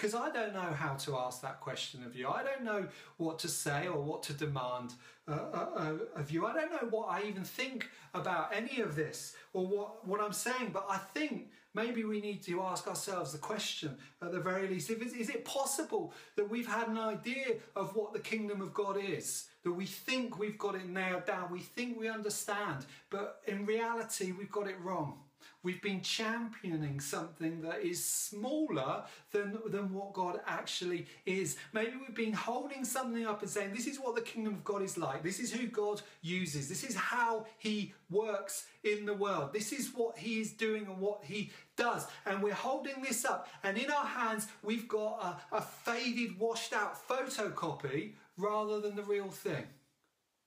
Because 0.00 0.14
I 0.14 0.30
don't 0.30 0.54
know 0.54 0.60
how 0.60 0.94
to 0.94 1.18
ask 1.18 1.42
that 1.42 1.60
question 1.60 2.02
of 2.04 2.16
you. 2.16 2.26
I 2.26 2.42
don't 2.42 2.64
know 2.64 2.86
what 3.18 3.38
to 3.40 3.48
say 3.48 3.86
or 3.86 4.00
what 4.00 4.22
to 4.24 4.32
demand 4.32 4.94
uh, 5.28 5.32
uh, 5.32 5.66
uh, 5.76 5.92
of 6.16 6.30
you. 6.30 6.46
I 6.46 6.54
don't 6.54 6.72
know 6.72 6.88
what 6.88 7.10
I 7.10 7.24
even 7.24 7.44
think 7.44 7.86
about 8.14 8.50
any 8.54 8.80
of 8.80 8.96
this 8.96 9.34
or 9.52 9.66
what, 9.66 10.08
what 10.08 10.22
I'm 10.22 10.32
saying, 10.32 10.70
but 10.72 10.86
I 10.88 10.96
think 10.96 11.50
maybe 11.74 12.04
we 12.04 12.22
need 12.22 12.42
to 12.44 12.62
ask 12.62 12.88
ourselves 12.88 13.32
the 13.32 13.38
question 13.38 13.94
at 14.22 14.32
the 14.32 14.40
very 14.40 14.68
least 14.68 14.88
if 14.88 15.02
is 15.02 15.28
it 15.28 15.44
possible 15.44 16.14
that 16.36 16.48
we've 16.48 16.66
had 16.66 16.88
an 16.88 16.96
idea 16.96 17.56
of 17.76 17.94
what 17.94 18.14
the 18.14 18.20
kingdom 18.20 18.62
of 18.62 18.72
God 18.72 18.96
is? 18.98 19.48
That 19.64 19.72
we 19.72 19.84
think 19.84 20.38
we've 20.38 20.56
got 20.56 20.76
it 20.76 20.88
nailed 20.88 21.26
down, 21.26 21.52
we 21.52 21.60
think 21.60 22.00
we 22.00 22.08
understand, 22.08 22.86
but 23.10 23.42
in 23.46 23.66
reality, 23.66 24.32
we've 24.32 24.50
got 24.50 24.66
it 24.66 24.80
wrong. 24.82 25.18
We've 25.62 25.82
been 25.82 26.00
championing 26.00 27.00
something 27.00 27.60
that 27.62 27.82
is 27.82 28.02
smaller 28.02 29.04
than, 29.30 29.58
than 29.66 29.92
what 29.92 30.14
God 30.14 30.40
actually 30.46 31.06
is. 31.26 31.58
Maybe 31.74 31.92
we've 32.00 32.16
been 32.16 32.32
holding 32.32 32.82
something 32.82 33.26
up 33.26 33.42
and 33.42 33.50
saying, 33.50 33.74
This 33.74 33.86
is 33.86 33.98
what 33.98 34.14
the 34.14 34.22
kingdom 34.22 34.54
of 34.54 34.64
God 34.64 34.80
is 34.80 34.96
like. 34.96 35.22
This 35.22 35.38
is 35.38 35.52
who 35.52 35.66
God 35.66 36.00
uses. 36.22 36.68
This 36.68 36.82
is 36.82 36.94
how 36.94 37.44
He 37.58 37.92
works 38.08 38.68
in 38.84 39.04
the 39.04 39.12
world. 39.12 39.52
This 39.52 39.72
is 39.72 39.90
what 39.94 40.16
He 40.16 40.40
is 40.40 40.52
doing 40.52 40.86
and 40.86 40.98
what 40.98 41.24
He 41.24 41.50
does. 41.76 42.06
And 42.24 42.42
we're 42.42 42.54
holding 42.54 43.02
this 43.02 43.26
up, 43.26 43.46
and 43.62 43.76
in 43.76 43.90
our 43.90 44.06
hands, 44.06 44.48
we've 44.62 44.88
got 44.88 45.42
a, 45.52 45.56
a 45.56 45.60
faded, 45.60 46.38
washed 46.38 46.72
out 46.72 47.06
photocopy 47.06 48.12
rather 48.38 48.80
than 48.80 48.96
the 48.96 49.02
real 49.02 49.28
thing. 49.28 49.64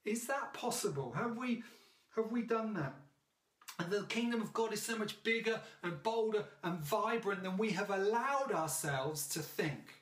Is 0.05 0.25
that 0.25 0.53
possible? 0.53 1.13
Have 1.15 1.37
we, 1.37 1.63
have 2.15 2.31
we 2.31 2.41
done 2.41 2.73
that? 2.73 2.95
And 3.79 3.91
the 3.91 4.03
kingdom 4.03 4.41
of 4.41 4.53
God 4.53 4.71
is 4.73 4.81
so 4.81 4.97
much 4.97 5.21
bigger 5.23 5.59
and 5.81 6.01
bolder 6.03 6.45
and 6.63 6.79
vibrant 6.79 7.43
than 7.43 7.57
we 7.57 7.71
have 7.71 7.89
allowed 7.89 8.51
ourselves 8.51 9.27
to 9.29 9.39
think. 9.39 10.01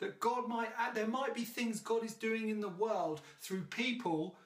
That 0.00 0.20
God 0.20 0.48
might, 0.48 0.70
there 0.94 1.06
might 1.06 1.34
be 1.34 1.44
things 1.44 1.80
God 1.80 2.04
is 2.04 2.14
doing 2.14 2.48
in 2.48 2.60
the 2.60 2.68
world 2.68 3.20
through 3.40 3.62
people 3.62 4.36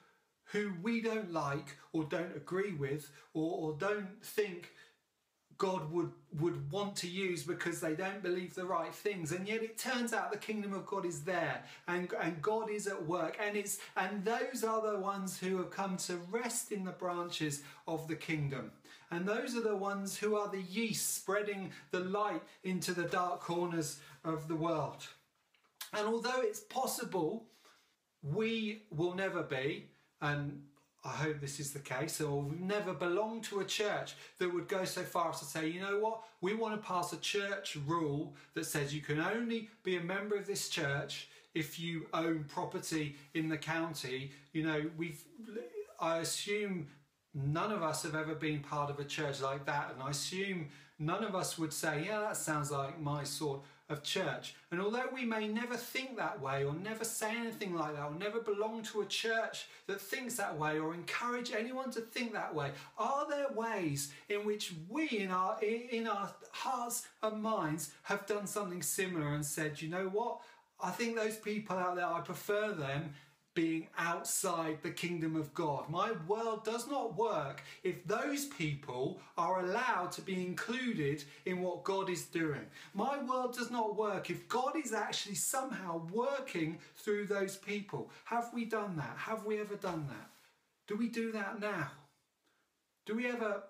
who 0.45 0.73
we 0.81 1.01
don't 1.01 1.31
like 1.31 1.77
or 1.93 2.03
don't 2.03 2.35
agree 2.35 2.73
with 2.73 3.09
or, 3.33 3.71
or 3.71 3.77
don't 3.77 4.23
think 4.23 4.71
God 5.63 5.93
would, 5.93 6.11
would 6.41 6.69
want 6.73 6.93
to 6.97 7.07
use 7.07 7.43
because 7.43 7.79
they 7.79 7.93
don't 7.93 8.21
believe 8.21 8.53
the 8.53 8.65
right 8.65 8.93
things. 8.93 9.31
And 9.31 9.47
yet 9.47 9.63
it 9.63 9.77
turns 9.77 10.11
out 10.11 10.29
the 10.29 10.37
kingdom 10.37 10.73
of 10.73 10.85
God 10.85 11.05
is 11.05 11.21
there 11.21 11.63
and, 11.87 12.11
and 12.21 12.41
God 12.41 12.69
is 12.69 12.85
at 12.85 13.07
work. 13.07 13.37
And 13.41 13.55
it's 13.55 13.79
and 13.95 14.25
those 14.25 14.65
are 14.65 14.81
the 14.81 14.99
ones 14.99 15.39
who 15.39 15.55
have 15.59 15.71
come 15.71 15.95
to 15.99 16.17
rest 16.29 16.73
in 16.73 16.83
the 16.83 16.91
branches 16.91 17.63
of 17.87 18.09
the 18.09 18.15
kingdom. 18.17 18.71
And 19.09 19.25
those 19.25 19.55
are 19.55 19.61
the 19.61 19.77
ones 19.77 20.17
who 20.17 20.35
are 20.35 20.49
the 20.49 20.63
yeast 20.63 21.15
spreading 21.15 21.71
the 21.91 22.01
light 22.01 22.41
into 22.65 22.93
the 22.93 23.03
dark 23.03 23.39
corners 23.39 23.99
of 24.25 24.49
the 24.49 24.57
world. 24.57 25.07
And 25.93 26.05
although 26.05 26.41
it's 26.41 26.59
possible, 26.59 27.45
we 28.21 28.81
will 28.91 29.15
never 29.15 29.43
be, 29.43 29.85
and 30.19 30.61
I 31.05 31.09
hope 31.09 31.41
this 31.41 31.59
is 31.59 31.73
the 31.73 31.79
case, 31.79 32.21
or 32.21 32.41
we've 32.41 32.61
never 32.61 32.93
belonged 32.93 33.43
to 33.45 33.59
a 33.59 33.65
church 33.65 34.15
that 34.39 34.53
would 34.53 34.69
go 34.69 34.85
so 34.85 35.01
far 35.01 35.31
as 35.31 35.39
to 35.39 35.45
say, 35.45 35.67
you 35.67 35.81
know 35.81 35.99
what, 35.99 36.21
we 36.39 36.53
want 36.53 36.81
to 36.81 36.87
pass 36.87 37.11
a 37.11 37.17
church 37.17 37.77
rule 37.85 38.35
that 38.53 38.65
says 38.65 38.95
you 38.95 39.01
can 39.01 39.19
only 39.19 39.69
be 39.83 39.97
a 39.97 40.01
member 40.01 40.35
of 40.35 40.47
this 40.47 40.69
church 40.69 41.27
if 41.53 41.77
you 41.77 42.05
own 42.13 42.45
property 42.47 43.17
in 43.33 43.49
the 43.49 43.57
county. 43.57 44.31
You 44.53 44.63
know, 44.63 44.89
we've, 44.97 45.21
I 45.99 46.19
assume 46.19 46.87
none 47.33 47.71
of 47.71 47.83
us 47.83 48.03
have 48.03 48.15
ever 48.15 48.33
been 48.33 48.61
part 48.61 48.89
of 48.89 48.99
a 48.99 49.03
church 49.03 49.41
like 49.41 49.65
that, 49.65 49.91
and 49.93 50.01
I 50.01 50.11
assume 50.11 50.69
none 50.99 51.25
of 51.25 51.35
us 51.35 51.57
would 51.57 51.73
say, 51.73 52.05
yeah, 52.05 52.21
that 52.21 52.37
sounds 52.37 52.71
like 52.71 52.99
my 53.01 53.25
sort 53.25 53.61
of 53.89 54.03
church. 54.03 54.55
And 54.71 54.81
although 54.81 55.09
we 55.13 55.25
may 55.25 55.47
never 55.47 55.75
think 55.75 56.17
that 56.17 56.41
way 56.41 56.63
or 56.63 56.73
never 56.73 57.03
say 57.03 57.35
anything 57.35 57.75
like 57.75 57.95
that 57.95 58.03
or 58.03 58.15
never 58.15 58.39
belong 58.39 58.81
to 58.83 59.01
a 59.01 59.05
church 59.05 59.67
that 59.87 59.99
thinks 59.99 60.35
that 60.35 60.57
way 60.57 60.79
or 60.79 60.93
encourage 60.93 61.51
anyone 61.51 61.91
to 61.91 62.01
think 62.01 62.33
that 62.33 62.53
way, 62.53 62.71
are 62.97 63.27
there 63.29 63.51
ways 63.53 64.11
in 64.29 64.45
which 64.45 64.73
we 64.89 65.07
in 65.07 65.31
our 65.31 65.57
in 65.61 66.07
our 66.07 66.33
hearts 66.51 67.07
and 67.21 67.41
minds 67.41 67.91
have 68.03 68.25
done 68.25 68.47
something 68.47 68.81
similar 68.81 69.33
and 69.33 69.45
said, 69.45 69.81
you 69.81 69.89
know 69.89 70.07
what? 70.07 70.39
I 70.81 70.91
think 70.91 71.15
those 71.15 71.37
people 71.37 71.77
out 71.77 71.95
there, 71.95 72.07
I 72.07 72.19
prefer 72.21 72.71
them 72.73 73.13
being 73.53 73.87
outside 73.97 74.77
the 74.81 74.91
kingdom 74.91 75.35
of 75.35 75.53
God. 75.53 75.89
My 75.89 76.11
world 76.27 76.63
does 76.63 76.87
not 76.87 77.15
work 77.15 77.61
if 77.83 78.05
those 78.07 78.45
people 78.45 79.19
are 79.37 79.59
allowed 79.59 80.11
to 80.13 80.21
be 80.21 80.43
included 80.45 81.23
in 81.45 81.61
what 81.61 81.83
God 81.83 82.09
is 82.09 82.23
doing. 82.23 82.65
My 82.93 83.21
world 83.23 83.55
does 83.55 83.69
not 83.69 83.95
work 83.95 84.29
if 84.29 84.47
God 84.47 84.75
is 84.75 84.93
actually 84.93 85.35
somehow 85.35 86.01
working 86.11 86.79
through 86.95 87.27
those 87.27 87.57
people. 87.57 88.09
Have 88.25 88.51
we 88.53 88.65
done 88.65 88.95
that? 88.97 89.17
Have 89.17 89.45
we 89.45 89.59
ever 89.59 89.75
done 89.75 90.07
that? 90.07 90.29
Do 90.87 90.95
we 90.95 91.07
do 91.07 91.31
that 91.31 91.59
now? 91.59 91.91
Do 93.05 93.15
we 93.15 93.27
ever 93.27 93.63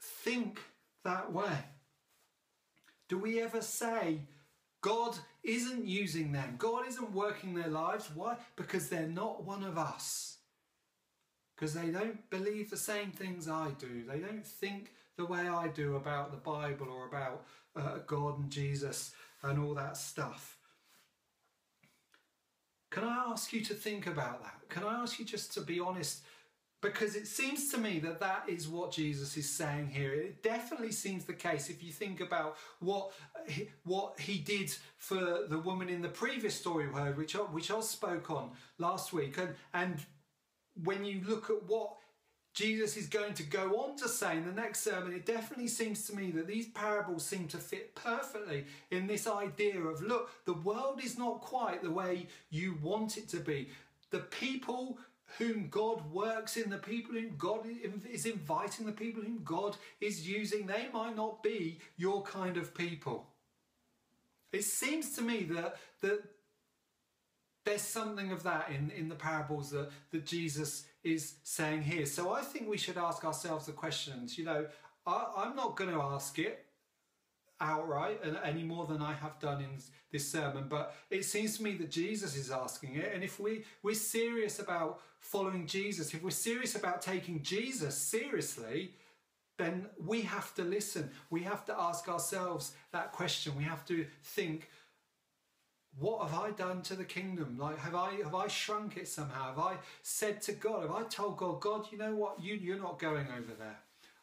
think 0.00 0.60
that 1.04 1.32
way? 1.32 1.64
Do 3.08 3.18
we 3.18 3.40
ever 3.40 3.60
say, 3.60 4.20
God 4.82 5.16
isn't 5.42 5.86
using 5.86 6.32
them. 6.32 6.54
God 6.58 6.86
isn't 6.88 7.12
working 7.12 7.54
their 7.54 7.68
lives. 7.68 8.10
Why? 8.14 8.36
Because 8.56 8.88
they're 8.88 9.06
not 9.06 9.44
one 9.44 9.62
of 9.62 9.76
us. 9.76 10.38
Because 11.54 11.74
they 11.74 11.88
don't 11.88 12.28
believe 12.30 12.70
the 12.70 12.76
same 12.76 13.10
things 13.10 13.48
I 13.48 13.70
do. 13.78 14.04
They 14.08 14.18
don't 14.18 14.46
think 14.46 14.92
the 15.16 15.26
way 15.26 15.48
I 15.48 15.68
do 15.68 15.96
about 15.96 16.30
the 16.30 16.38
Bible 16.38 16.88
or 16.90 17.06
about 17.06 17.44
uh, 17.76 17.98
God 18.06 18.38
and 18.38 18.50
Jesus 18.50 19.12
and 19.42 19.58
all 19.58 19.74
that 19.74 19.96
stuff. 19.96 20.56
Can 22.90 23.04
I 23.04 23.26
ask 23.30 23.52
you 23.52 23.60
to 23.66 23.74
think 23.74 24.06
about 24.06 24.42
that? 24.42 24.68
Can 24.68 24.82
I 24.82 25.02
ask 25.02 25.18
you 25.18 25.24
just 25.24 25.52
to 25.54 25.60
be 25.60 25.78
honest 25.78 26.22
because 26.82 27.14
it 27.14 27.26
seems 27.26 27.70
to 27.70 27.78
me 27.78 27.98
that 28.00 28.20
that 28.20 28.44
is 28.48 28.68
what 28.68 28.92
Jesus 28.92 29.36
is 29.36 29.48
saying 29.48 29.88
here. 29.88 30.14
It 30.14 30.42
definitely 30.42 30.92
seems 30.92 31.24
the 31.24 31.34
case 31.34 31.68
if 31.68 31.82
you 31.82 31.92
think 31.92 32.20
about 32.20 32.56
what 32.78 33.12
he, 33.46 33.68
what 33.84 34.18
he 34.18 34.38
did 34.38 34.74
for 34.96 35.44
the 35.48 35.58
woman 35.58 35.88
in 35.88 36.00
the 36.00 36.08
previous 36.08 36.54
story 36.54 36.88
we 36.88 36.94
heard, 36.94 37.18
which 37.18 37.36
I, 37.36 37.40
which 37.40 37.70
I 37.70 37.80
spoke 37.80 38.30
on 38.30 38.50
last 38.78 39.12
week, 39.12 39.36
and 39.38 39.54
and 39.74 39.98
when 40.84 41.04
you 41.04 41.20
look 41.26 41.50
at 41.50 41.68
what 41.68 41.96
Jesus 42.52 42.96
is 42.96 43.06
going 43.06 43.34
to 43.34 43.42
go 43.42 43.80
on 43.80 43.96
to 43.96 44.08
say 44.08 44.36
in 44.36 44.44
the 44.44 44.52
next 44.52 44.80
sermon, 44.82 45.12
it 45.12 45.24
definitely 45.24 45.68
seems 45.68 46.06
to 46.06 46.16
me 46.16 46.30
that 46.32 46.46
these 46.46 46.68
parables 46.68 47.24
seem 47.24 47.46
to 47.48 47.58
fit 47.58 47.94
perfectly 47.94 48.64
in 48.90 49.06
this 49.06 49.26
idea 49.26 49.80
of 49.80 50.02
look, 50.02 50.30
the 50.46 50.54
world 50.54 51.00
is 51.02 51.16
not 51.16 51.40
quite 51.42 51.82
the 51.82 51.90
way 51.90 52.26
you 52.50 52.76
want 52.82 53.16
it 53.16 53.28
to 53.28 53.36
be. 53.36 53.68
The 54.10 54.18
people 54.18 54.98
whom 55.38 55.68
God 55.68 56.10
works 56.12 56.56
in, 56.56 56.70
the 56.70 56.78
people 56.78 57.14
whom 57.14 57.36
God 57.36 57.66
is 58.10 58.26
inviting, 58.26 58.86
the 58.86 58.92
people 58.92 59.22
whom 59.22 59.42
God 59.44 59.76
is 60.00 60.28
using, 60.28 60.66
they 60.66 60.88
might 60.92 61.16
not 61.16 61.42
be 61.42 61.78
your 61.96 62.22
kind 62.22 62.56
of 62.56 62.74
people. 62.74 63.26
It 64.52 64.64
seems 64.64 65.14
to 65.16 65.22
me 65.22 65.44
that, 65.44 65.76
that 66.00 66.22
there's 67.64 67.82
something 67.82 68.32
of 68.32 68.42
that 68.42 68.70
in, 68.70 68.90
in 68.90 69.08
the 69.08 69.14
parables 69.14 69.70
that, 69.70 69.90
that 70.10 70.26
Jesus 70.26 70.86
is 71.04 71.34
saying 71.44 71.82
here. 71.82 72.06
So 72.06 72.32
I 72.32 72.42
think 72.42 72.68
we 72.68 72.76
should 72.76 72.98
ask 72.98 73.24
ourselves 73.24 73.66
the 73.66 73.72
questions. 73.72 74.36
You 74.36 74.44
know, 74.44 74.66
I, 75.06 75.26
I'm 75.36 75.56
not 75.56 75.76
going 75.76 75.90
to 75.90 76.00
ask 76.00 76.38
it 76.38 76.66
outright 77.60 78.20
and 78.24 78.38
any 78.44 78.62
more 78.62 78.86
than 78.86 79.02
I 79.02 79.12
have 79.12 79.38
done 79.38 79.60
in 79.60 79.70
this 80.10 80.30
sermon, 80.30 80.66
but 80.68 80.94
it 81.10 81.24
seems 81.24 81.56
to 81.58 81.62
me 81.62 81.74
that 81.76 81.90
Jesus 81.90 82.36
is 82.36 82.50
asking 82.50 82.96
it. 82.96 83.12
And 83.14 83.22
if 83.22 83.38
we, 83.38 83.64
we're 83.82 83.94
serious 83.94 84.58
about 84.58 85.00
following 85.18 85.66
Jesus, 85.66 86.14
if 86.14 86.22
we're 86.22 86.30
serious 86.30 86.74
about 86.74 87.02
taking 87.02 87.42
Jesus 87.42 87.96
seriously, 87.96 88.92
then 89.58 89.86
we 90.04 90.22
have 90.22 90.54
to 90.54 90.62
listen. 90.62 91.10
We 91.28 91.42
have 91.42 91.64
to 91.66 91.78
ask 91.78 92.08
ourselves 92.08 92.72
that 92.92 93.12
question. 93.12 93.54
We 93.56 93.64
have 93.64 93.84
to 93.86 94.06
think, 94.24 94.70
what 95.98 96.26
have 96.28 96.38
I 96.38 96.50
done 96.52 96.82
to 96.82 96.94
the 96.94 97.04
kingdom? 97.04 97.58
Like, 97.58 97.78
have 97.78 97.94
I 97.94 98.14
have 98.24 98.34
I 98.34 98.46
shrunk 98.46 98.96
it 98.96 99.08
somehow? 99.08 99.48
Have 99.48 99.58
I 99.58 99.74
said 100.02 100.40
to 100.42 100.52
God? 100.52 100.82
Have 100.82 100.92
I 100.92 101.02
told 101.02 101.36
God, 101.36 101.60
God, 101.60 101.86
you 101.90 101.98
know 101.98 102.14
what? 102.14 102.42
You 102.42 102.54
you're 102.54 102.78
not 102.78 102.98
going 102.98 103.26
over 103.26 103.52
there. 103.58 103.78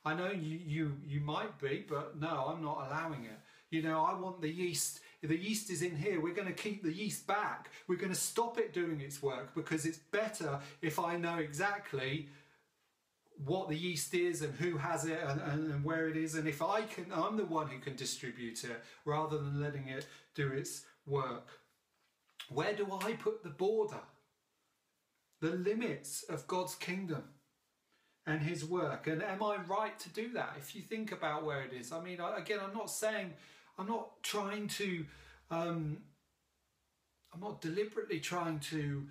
I 0.07 0.13
know 0.13 0.31
you, 0.31 0.59
you, 0.65 0.93
you 1.05 1.19
might 1.19 1.59
be, 1.59 1.83
but 1.87 2.17
no, 2.17 2.45
I'm 2.47 2.63
not 2.63 2.87
allowing 2.87 3.25
it. 3.25 3.39
You 3.69 3.81
know, 3.81 4.05
I 4.05 4.17
want 4.17 4.41
the 4.41 4.49
yeast. 4.49 5.01
The 5.21 5.35
yeast 5.35 5.69
is 5.69 5.81
in 5.81 5.97
here. 5.97 6.21
We're 6.21 6.33
going 6.33 6.47
to 6.47 6.53
keep 6.53 6.81
the 6.81 6.93
yeast 6.93 7.27
back. 7.27 7.71
We're 7.89 7.97
going 7.97 8.13
to 8.13 8.19
stop 8.19 8.57
it 8.57 8.73
doing 8.73 9.01
its 9.01 9.21
work 9.21 9.53
because 9.53 9.85
it's 9.85 9.97
better 9.97 10.59
if 10.81 10.97
I 10.97 11.17
know 11.17 11.39
exactly 11.39 12.29
what 13.43 13.67
the 13.67 13.75
yeast 13.75 14.13
is 14.13 14.41
and 14.43 14.55
who 14.55 14.77
has 14.77 15.03
it 15.03 15.19
and, 15.27 15.41
and, 15.41 15.73
and, 15.73 15.83
where 15.83 16.07
it 16.07 16.15
is 16.15 16.35
and 16.35 16.47
if 16.47 16.61
I 16.61 16.81
can 16.83 17.05
I'm 17.13 17.37
the 17.37 17.45
one 17.45 17.67
who 17.67 17.77
can 17.77 17.95
distribute 17.95 18.63
it 18.63 18.81
rather 19.05 19.37
than 19.37 19.61
letting 19.61 19.89
it 19.89 20.07
do 20.35 20.47
its 20.47 20.85
work. 21.05 21.49
Where 22.49 22.73
do 22.73 22.87
I 23.01 23.13
put 23.13 23.43
the 23.43 23.49
border? 23.49 24.01
The 25.41 25.51
limits 25.51 26.23
of 26.23 26.47
God's 26.47 26.75
kingdom. 26.75 27.23
And 28.27 28.41
his 28.41 28.65
work. 28.65 29.07
And 29.07 29.23
am 29.23 29.41
I 29.41 29.55
right 29.67 29.97
to 29.99 30.09
do 30.09 30.33
that? 30.33 30.55
If 30.59 30.75
you 30.75 30.81
think 30.81 31.13
about 31.13 31.45
where 31.45 31.61
it 31.61 31.71
is, 31.73 31.93
I 31.93 32.01
mean, 32.01 32.19
again, 32.35 32.59
I'm 32.61 32.73
not 32.73 32.91
saying, 32.91 33.33
I'm 33.79 33.87
not 33.87 34.21
trying 34.21 34.67
to, 34.67 35.05
um, 35.49 35.99
I'm 37.33 37.39
not 37.39 37.61
deliberately 37.61 38.19
trying 38.19 38.59
to 38.59 39.05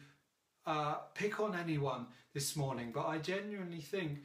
uh, 0.66 0.96
pick 1.14 1.40
on 1.40 1.56
anyone 1.56 2.06
this 2.34 2.54
morning, 2.54 2.92
but 2.94 3.06
I 3.06 3.16
genuinely 3.16 3.80
think 3.80 4.18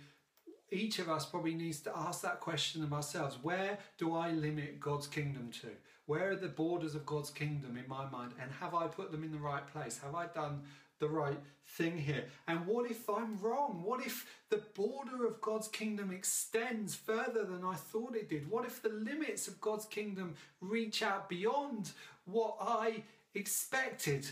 each 0.71 0.99
of 0.99 1.09
us 1.09 1.25
probably 1.25 1.55
needs 1.55 1.79
to 1.81 1.97
ask 1.97 2.21
that 2.21 2.41
question 2.41 2.83
of 2.83 2.93
ourselves 2.93 3.37
where 3.41 3.77
do 3.97 4.15
I 4.15 4.31
limit 4.31 4.79
God's 4.79 5.07
kingdom 5.07 5.51
to? 5.61 5.67
Where 6.05 6.31
are 6.31 6.35
the 6.35 6.47
borders 6.49 6.95
of 6.95 7.05
God's 7.05 7.29
kingdom 7.29 7.77
in 7.77 7.87
my 7.87 8.09
mind? 8.09 8.33
And 8.41 8.51
have 8.59 8.73
I 8.73 8.87
put 8.87 9.11
them 9.11 9.23
in 9.23 9.31
the 9.31 9.37
right 9.37 9.65
place? 9.67 9.99
Have 9.99 10.15
I 10.15 10.27
done 10.27 10.63
the 11.01 11.09
right 11.09 11.37
thing 11.65 11.97
here? 11.97 12.23
And 12.47 12.65
what 12.65 12.89
if 12.89 13.09
I'm 13.09 13.37
wrong? 13.39 13.81
What 13.83 14.05
if 14.05 14.25
the 14.49 14.61
border 14.73 15.25
of 15.25 15.41
God's 15.41 15.67
kingdom 15.67 16.11
extends 16.11 16.95
further 16.95 17.43
than 17.43 17.65
I 17.65 17.75
thought 17.75 18.15
it 18.15 18.29
did? 18.29 18.49
What 18.49 18.65
if 18.65 18.81
the 18.81 18.89
limits 18.89 19.49
of 19.49 19.59
God's 19.59 19.85
kingdom 19.85 20.35
reach 20.61 21.03
out 21.03 21.27
beyond 21.27 21.91
what 22.23 22.55
I 22.61 23.03
expected? 23.35 24.25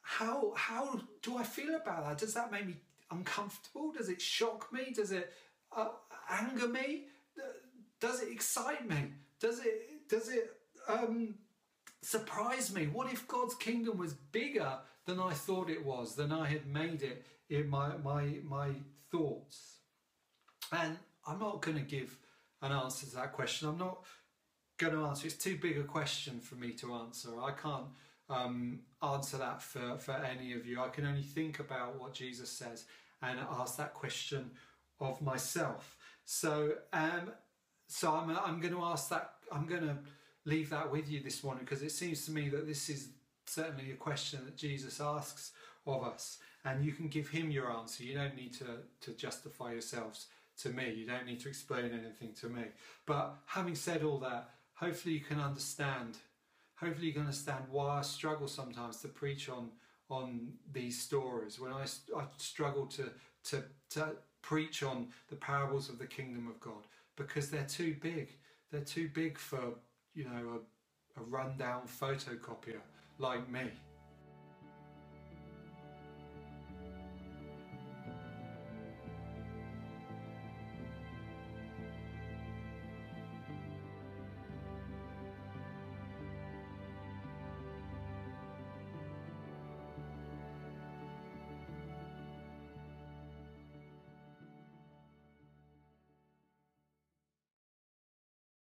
How, 0.00 0.54
how 0.56 1.00
do 1.20 1.36
I 1.36 1.42
feel 1.42 1.74
about 1.74 2.06
that? 2.06 2.18
Does 2.18 2.32
that 2.32 2.50
make 2.50 2.66
me 2.66 2.76
uncomfortable? 3.10 3.92
Does 3.92 4.08
it 4.08 4.22
shock 4.22 4.72
me? 4.72 4.92
Does 4.94 5.12
it 5.12 5.32
uh, 5.76 5.88
anger 6.30 6.68
me? 6.68 7.04
Does 8.00 8.22
it 8.22 8.32
excite 8.32 8.88
me? 8.88 9.12
Does 9.38 9.60
it 9.60 10.08
does 10.08 10.28
it 10.28 10.50
um, 10.88 11.34
surprise 12.02 12.74
me? 12.74 12.86
What 12.86 13.12
if 13.12 13.26
God's 13.28 13.54
kingdom 13.54 13.98
was 13.98 14.12
bigger 14.12 14.78
than 15.06 15.20
I 15.20 15.32
thought 15.32 15.70
it 15.70 15.84
was, 15.84 16.14
than 16.14 16.32
I 16.32 16.46
had 16.46 16.66
made 16.66 17.02
it 17.02 17.26
in 17.48 17.68
my 17.68 17.96
my 17.96 18.38
my 18.42 18.70
thoughts? 19.10 19.78
And 20.70 20.96
I'm 21.26 21.38
not 21.38 21.60
going 21.60 21.76
to 21.76 21.82
give 21.82 22.18
an 22.62 22.72
answer 22.72 23.06
to 23.06 23.14
that 23.16 23.32
question. 23.32 23.68
I'm 23.68 23.78
not 23.78 24.04
going 24.78 24.94
to 24.94 25.04
answer. 25.04 25.26
It's 25.26 25.36
too 25.36 25.56
big 25.56 25.78
a 25.78 25.84
question 25.84 26.40
for 26.40 26.54
me 26.54 26.72
to 26.72 26.94
answer. 26.94 27.28
I 27.40 27.52
can't 27.52 27.86
um, 28.28 28.80
answer 29.02 29.36
that 29.38 29.62
for, 29.62 29.98
for 29.98 30.12
any 30.12 30.54
of 30.54 30.66
you. 30.66 30.80
I 30.80 30.88
can 30.88 31.06
only 31.06 31.22
think 31.22 31.60
about 31.60 32.00
what 32.00 32.14
Jesus 32.14 32.50
says 32.50 32.84
and 33.20 33.38
ask 33.38 33.76
that 33.76 33.94
question 33.94 34.50
of 35.00 35.20
myself. 35.20 35.96
So, 36.24 36.74
um, 36.92 37.32
so 37.86 38.12
I'm, 38.14 38.30
I'm 38.30 38.60
going 38.60 38.74
to 38.74 38.82
ask 38.82 39.10
that. 39.10 39.34
I'm 39.50 39.66
going 39.66 39.82
to 39.82 39.98
leave 40.44 40.70
that 40.70 40.90
with 40.90 41.10
you 41.10 41.20
this 41.20 41.44
morning 41.44 41.64
because 41.64 41.82
it 41.82 41.92
seems 41.92 42.24
to 42.26 42.32
me 42.32 42.48
that 42.48 42.66
this 42.66 42.88
is 42.88 43.08
certainly 43.52 43.90
a 43.92 43.96
question 43.96 44.40
that 44.44 44.56
Jesus 44.56 45.00
asks 45.00 45.52
of 45.86 46.04
us, 46.04 46.38
and 46.64 46.84
you 46.84 46.92
can 46.92 47.08
give 47.08 47.28
him 47.28 47.50
your 47.50 47.70
answer. 47.70 48.04
You 48.04 48.14
don't 48.14 48.36
need 48.36 48.54
to 48.54 48.70
to 49.02 49.12
justify 49.12 49.72
yourselves 49.72 50.26
to 50.62 50.68
me. 50.68 50.92
You 50.92 51.06
don't 51.06 51.26
need 51.26 51.40
to 51.40 51.48
explain 51.48 51.86
anything 51.86 52.32
to 52.40 52.48
me. 52.48 52.64
But 53.06 53.36
having 53.46 53.74
said 53.74 54.02
all 54.02 54.18
that, 54.18 54.50
hopefully 54.74 55.14
you 55.14 55.20
can 55.20 55.40
understand. 55.40 56.18
Hopefully 56.76 57.06
you 57.08 57.12
can 57.12 57.22
understand 57.22 57.64
why 57.70 57.98
I 57.98 58.02
struggle 58.02 58.48
sometimes 58.48 59.00
to 59.02 59.08
preach 59.08 59.48
on 59.48 59.70
on 60.12 60.52
these 60.72 61.00
stories, 61.00 61.58
when 61.58 61.72
I, 61.72 61.84
I 62.16 62.24
struggle 62.36 62.86
to, 62.86 63.10
to, 63.44 63.64
to 63.90 64.16
preach 64.42 64.82
on 64.82 65.08
the 65.30 65.36
parables 65.36 65.88
of 65.88 65.98
the 65.98 66.06
kingdom 66.06 66.48
of 66.48 66.60
God, 66.60 66.86
because 67.16 67.50
they're 67.50 67.64
too 67.64 67.96
big. 68.00 68.28
They're 68.70 68.82
too 68.82 69.08
big 69.12 69.38
for, 69.38 69.74
you 70.14 70.24
know, 70.24 70.60
a, 71.16 71.20
a 71.20 71.24
rundown 71.24 71.82
photocopier 71.86 72.82
like 73.22 73.48
me. 73.48 73.70